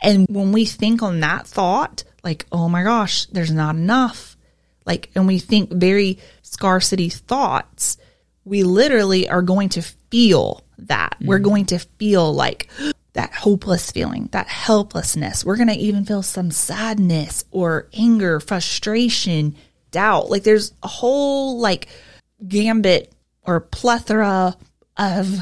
And 0.00 0.26
when 0.28 0.52
we 0.52 0.64
think 0.64 1.02
on 1.02 1.20
that 1.20 1.46
thought, 1.46 2.04
like, 2.22 2.46
oh 2.52 2.68
my 2.68 2.82
gosh, 2.82 3.26
there's 3.26 3.52
not 3.52 3.74
enough, 3.74 4.36
like, 4.84 5.10
and 5.14 5.26
we 5.26 5.38
think 5.38 5.72
very 5.72 6.18
scarcity 6.42 7.08
thoughts, 7.08 7.96
we 8.44 8.62
literally 8.62 9.28
are 9.28 9.42
going 9.42 9.70
to 9.70 9.82
feel 9.82 10.62
that. 10.78 11.16
We're 11.20 11.40
mm. 11.40 11.44
going 11.44 11.66
to 11.66 11.78
feel 11.78 12.32
like 12.32 12.68
that 13.18 13.34
hopeless 13.34 13.90
feeling, 13.90 14.28
that 14.30 14.46
helplessness. 14.46 15.44
We're 15.44 15.56
going 15.56 15.66
to 15.66 15.74
even 15.74 16.04
feel 16.04 16.22
some 16.22 16.52
sadness 16.52 17.44
or 17.50 17.88
anger, 17.92 18.38
frustration, 18.38 19.56
doubt. 19.90 20.30
Like 20.30 20.44
there's 20.44 20.72
a 20.84 20.86
whole 20.86 21.58
like 21.58 21.88
gambit 22.46 23.12
or 23.42 23.58
plethora 23.58 24.56
of 24.96 25.40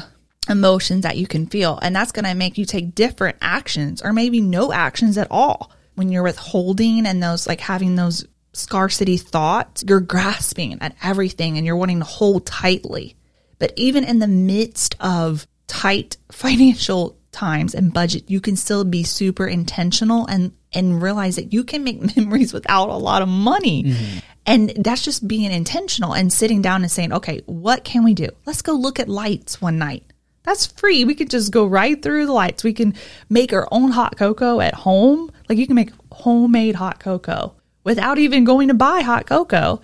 emotions 0.49 1.03
that 1.03 1.17
you 1.17 1.27
can 1.27 1.45
feel. 1.45 1.77
And 1.79 1.95
that's 1.95 2.11
going 2.11 2.25
to 2.25 2.33
make 2.33 2.57
you 2.57 2.65
take 2.65 2.95
different 2.95 3.37
actions 3.41 4.01
or 4.01 4.11
maybe 4.11 4.41
no 4.41 4.73
actions 4.73 5.15
at 5.19 5.27
all. 5.29 5.71
When 5.93 6.09
you're 6.09 6.23
withholding 6.23 7.05
and 7.05 7.21
those 7.21 7.45
like 7.45 7.61
having 7.61 7.93
those 7.93 8.25
scarcity 8.53 9.17
thoughts, 9.17 9.83
you're 9.87 9.99
grasping 9.99 10.79
at 10.81 10.95
everything 11.03 11.57
and 11.57 11.65
you're 11.65 11.75
wanting 11.75 11.99
to 11.99 12.05
hold 12.05 12.47
tightly. 12.47 13.15
But 13.59 13.73
even 13.75 14.03
in 14.03 14.17
the 14.17 14.27
midst 14.27 14.95
of 14.99 15.45
tight 15.67 16.17
financial 16.31 17.16
times 17.31 17.75
and 17.75 17.93
budget, 17.93 18.29
you 18.29 18.41
can 18.41 18.55
still 18.55 18.83
be 18.83 19.03
super 19.03 19.47
intentional 19.47 20.25
and 20.27 20.51
and 20.73 21.01
realize 21.01 21.37
that 21.37 21.53
you 21.53 21.63
can 21.63 21.83
make 21.83 22.15
memories 22.17 22.53
without 22.53 22.89
a 22.89 22.95
lot 22.95 23.21
of 23.21 23.29
money. 23.29 23.83
Mm-hmm. 23.83 24.19
And 24.45 24.69
that's 24.77 25.03
just 25.03 25.27
being 25.27 25.51
intentional 25.51 26.13
and 26.13 26.31
sitting 26.31 26.61
down 26.61 26.81
and 26.81 26.91
saying, 26.91 27.11
okay, 27.11 27.41
what 27.45 27.83
can 27.83 28.03
we 28.03 28.13
do? 28.13 28.29
Let's 28.45 28.61
go 28.61 28.73
look 28.73 28.99
at 28.99 29.09
lights 29.09 29.61
one 29.61 29.77
night. 29.77 30.03
That's 30.43 30.65
free. 30.65 31.03
We 31.03 31.15
could 31.15 31.29
just 31.29 31.51
go 31.51 31.65
right 31.65 32.01
through 32.01 32.25
the 32.25 32.31
lights. 32.31 32.63
We 32.63 32.71
can 32.71 32.93
make 33.29 33.51
our 33.51 33.67
own 33.69 33.91
hot 33.91 34.15
cocoa 34.15 34.61
at 34.61 34.73
home. 34.73 35.29
Like 35.49 35.57
you 35.57 35.67
can 35.67 35.75
make 35.75 35.91
homemade 36.11 36.75
hot 36.75 37.01
cocoa 37.01 37.55
without 37.83 38.17
even 38.17 38.45
going 38.45 38.69
to 38.69 38.73
buy 38.73 39.01
hot 39.01 39.25
cocoa 39.25 39.81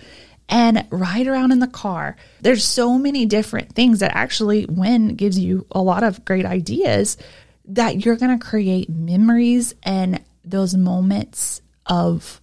and 0.54 0.86
ride 0.92 1.26
around 1.26 1.52
in 1.52 1.58
the 1.58 1.68
car. 1.68 2.16
There's 2.42 2.64
so 2.64 3.00
many 3.00 3.26
different 3.26 3.74
things 3.74 4.02
that 4.02 4.16
actually 4.16 4.68
Wynne 4.68 5.16
gives 5.16 5.40
you 5.40 5.66
a 5.72 5.82
lot 5.82 6.04
of 6.04 6.24
great 6.26 6.46
ideas 6.46 7.18
that 7.66 8.06
you're 8.06 8.18
going 8.18 8.38
to 8.38 8.46
create 8.46 8.88
memories 8.88 9.74
and 9.82 10.22
those 10.46 10.76
moments 10.76 11.60
of 11.88 12.40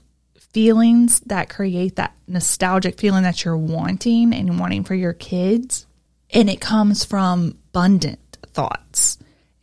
feelings 0.53 1.21
that 1.21 1.51
create 1.51 1.97
that 1.97 2.13
nostalgic 2.27 2.99
feeling 2.99 3.23
that 3.23 3.45
you're 3.45 3.57
wanting 3.57 4.35
and 4.35 4.59
wanting 4.59 4.83
for 4.83 4.97
your 4.97 5.13
kids. 5.13 5.87
And 6.31 6.51
it 6.51 6.61
comes 6.61 7.05
from 7.05 7.59
abundant 7.69 8.39
thoughts. 8.49 9.19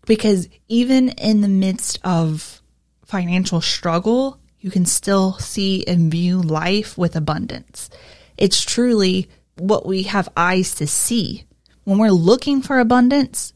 Because 0.05 0.47
even 0.69 1.10
in 1.10 1.41
the 1.41 1.49
midst 1.49 1.99
of 2.05 2.62
financial 3.03 3.60
struggle, 3.60 4.39
you 4.62 4.71
can 4.71 4.86
still 4.86 5.33
see 5.33 5.86
and 5.86 6.10
view 6.10 6.41
life 6.41 6.97
with 6.97 7.17
abundance. 7.17 7.89
It's 8.38 8.63
truly 8.63 9.30
what 9.58 9.86
we 9.86 10.04
have 10.04 10.30
eyes 10.38 10.76
to 10.76 10.88
see. 10.88 11.45
When 11.84 11.97
we're 11.97 12.12
looking 12.12 12.62
for 12.62 12.80
abundance, 12.80 13.54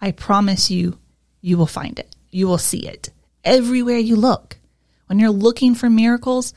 I 0.00 0.12
promise 0.12 0.70
you, 0.70 0.98
you 1.40 1.56
will 1.56 1.66
find 1.66 1.98
it. 1.98 2.14
You 2.30 2.46
will 2.46 2.58
see 2.58 2.86
it 2.86 3.10
everywhere 3.44 3.98
you 3.98 4.16
look. 4.16 4.58
When 5.06 5.18
you're 5.18 5.30
looking 5.30 5.74
for 5.74 5.88
miracles, 5.88 6.52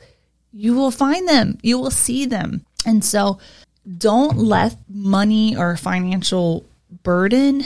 you 0.52 0.74
will 0.74 0.90
find 0.90 1.26
them. 1.26 1.58
You 1.62 1.78
will 1.78 1.90
see 1.90 2.26
them. 2.26 2.66
And 2.84 3.04
so 3.04 3.38
don't 3.98 4.36
let 4.36 4.76
money 4.88 5.56
or 5.56 5.76
financial 5.76 6.66
burden 7.02 7.64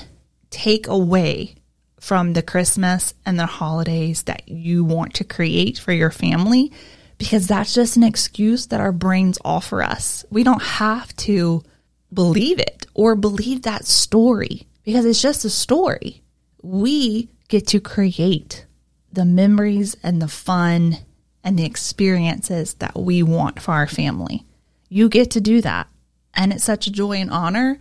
take 0.51 0.87
away 0.87 1.57
from 1.99 2.35
the 2.35 2.43
Christmas 2.43 3.15
and 3.25 3.39
the 3.39 3.47
holidays 3.47 4.23
that 4.25 4.49
you 4.49 4.85
want 4.85 5.15
to 5.15 5.25
create 5.25 5.79
for 5.79 5.93
your 5.93 6.11
family 6.11 6.73
because 7.19 7.47
that's 7.47 7.75
just 7.75 7.97
an 7.97 8.03
excuse 8.03 8.67
that 8.67 8.81
our 8.81 8.93
brains 8.93 9.39
offer 9.45 9.83
us. 9.83 10.25
We 10.31 10.45
don't 10.45 10.63
have 10.63 11.15
to 11.17 11.63
believe 12.13 12.59
it 12.59 12.87
or 12.95 13.17
believe 13.17 13.63
that 13.63 13.87
story 13.87 14.67
because 14.85 15.05
it's 15.05 15.23
just 15.23 15.45
a 15.45 15.51
story. 15.51 16.23
We 16.63 17.29
get 17.49 17.67
to 17.69 17.81
create 17.81 18.67
the 19.13 19.25
memories 19.25 19.97
and 20.03 20.21
the 20.21 20.29
fun 20.29 20.99
and 21.43 21.59
the 21.59 21.65
experiences 21.65 22.75
that 22.75 22.99
we 22.99 23.23
want 23.23 23.61
for 23.61 23.73
our 23.73 23.87
family. 23.87 24.45
You 24.89 25.09
get 25.09 25.31
to 25.33 25.41
do 25.41 25.61
that. 25.63 25.89
And 26.35 26.53
it's 26.53 26.65
such 26.65 26.87
a 26.87 26.93
joy 26.93 27.15
and 27.15 27.31
honor. 27.31 27.79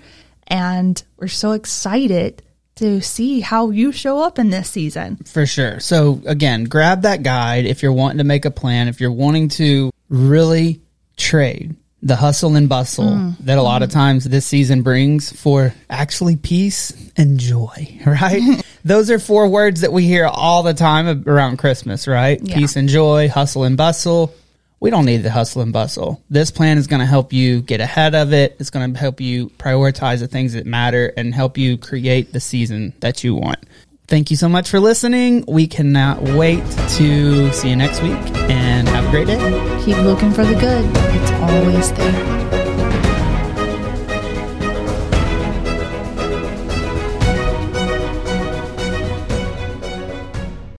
And 0.47 1.01
we're 1.17 1.27
so 1.27 1.51
excited 1.51 2.41
to 2.75 3.01
see 3.01 3.39
how 3.39 3.69
you 3.69 3.91
show 3.91 4.19
up 4.19 4.37
in 4.37 4.49
this 4.49 4.69
season. 4.69 5.17
For 5.25 5.45
sure. 5.45 5.79
So 5.79 6.21
again, 6.25 6.65
grab 6.65 7.03
that 7.03 7.23
guide 7.23 7.65
if 7.65 7.81
you're 7.81 7.93
wanting 7.93 8.17
to 8.17 8.23
make 8.23 8.45
a 8.45 8.51
plan, 8.51 8.87
if 8.87 8.99
you're 8.99 9.11
wanting 9.11 9.49
to 9.49 9.91
really 10.09 10.81
trade 11.17 11.75
the 12.05 12.15
hustle 12.15 12.55
and 12.55 12.69
bustle 12.69 13.05
mm. 13.05 13.37
that 13.39 13.57
a 13.57 13.61
lot 13.61 13.81
of 13.81 13.89
times 13.89 14.25
this 14.25 14.45
season 14.45 14.83
brings 14.83 15.31
for 15.31 15.73
actually 15.89 16.35
peace 16.35 16.93
and 17.17 17.39
joy, 17.39 17.99
right? 18.05 18.63
Those 18.85 19.09
are 19.09 19.17
four 19.17 19.47
words 19.47 19.81
that 19.81 19.91
we 19.91 20.05
hear 20.05 20.25
all 20.25 20.61
the 20.61 20.75
time 20.75 21.23
around 21.25 21.57
Christmas, 21.57 22.07
right? 22.07 22.39
Yeah. 22.41 22.55
Peace 22.55 22.75
and 22.75 22.87
joy, 22.87 23.29
hustle 23.29 23.63
and 23.63 23.75
bustle. 23.75 24.35
We 24.79 24.89
don't 24.89 25.05
need 25.05 25.23
the 25.23 25.31
hustle 25.31 25.61
and 25.61 25.73
bustle. 25.73 26.21
This 26.29 26.51
plan 26.51 26.77
is 26.77 26.87
going 26.87 26.99
to 26.99 27.05
help 27.05 27.33
you 27.33 27.61
get 27.61 27.81
ahead 27.81 28.13
of 28.13 28.33
it. 28.33 28.55
It's 28.59 28.69
going 28.69 28.93
to 28.93 28.99
help 28.99 29.19
you 29.21 29.49
prioritize 29.57 30.19
the 30.19 30.27
things 30.27 30.53
that 30.53 30.65
matter 30.65 31.13
and 31.17 31.33
help 31.33 31.57
you 31.57 31.77
create 31.77 32.33
the 32.33 32.39
season 32.39 32.93
that 32.99 33.23
you 33.23 33.35
want. 33.35 33.59
Thank 34.07 34.29
you 34.29 34.37
so 34.37 34.47
much 34.47 34.69
for 34.69 34.79
listening. 34.79 35.45
We 35.47 35.65
cannot 35.65 36.21
wait 36.21 36.63
to 36.97 37.51
see 37.51 37.69
you 37.69 37.75
next 37.75 38.03
week 38.03 38.11
and 38.49 38.87
have 38.89 39.07
a 39.07 39.09
great 39.09 39.27
day. 39.27 39.83
Keep 39.83 39.97
looking 39.97 40.31
for 40.31 40.45
the 40.45 40.53
good, 40.53 40.85
it's 41.15 41.31
always 41.31 41.91
there. 41.93 42.64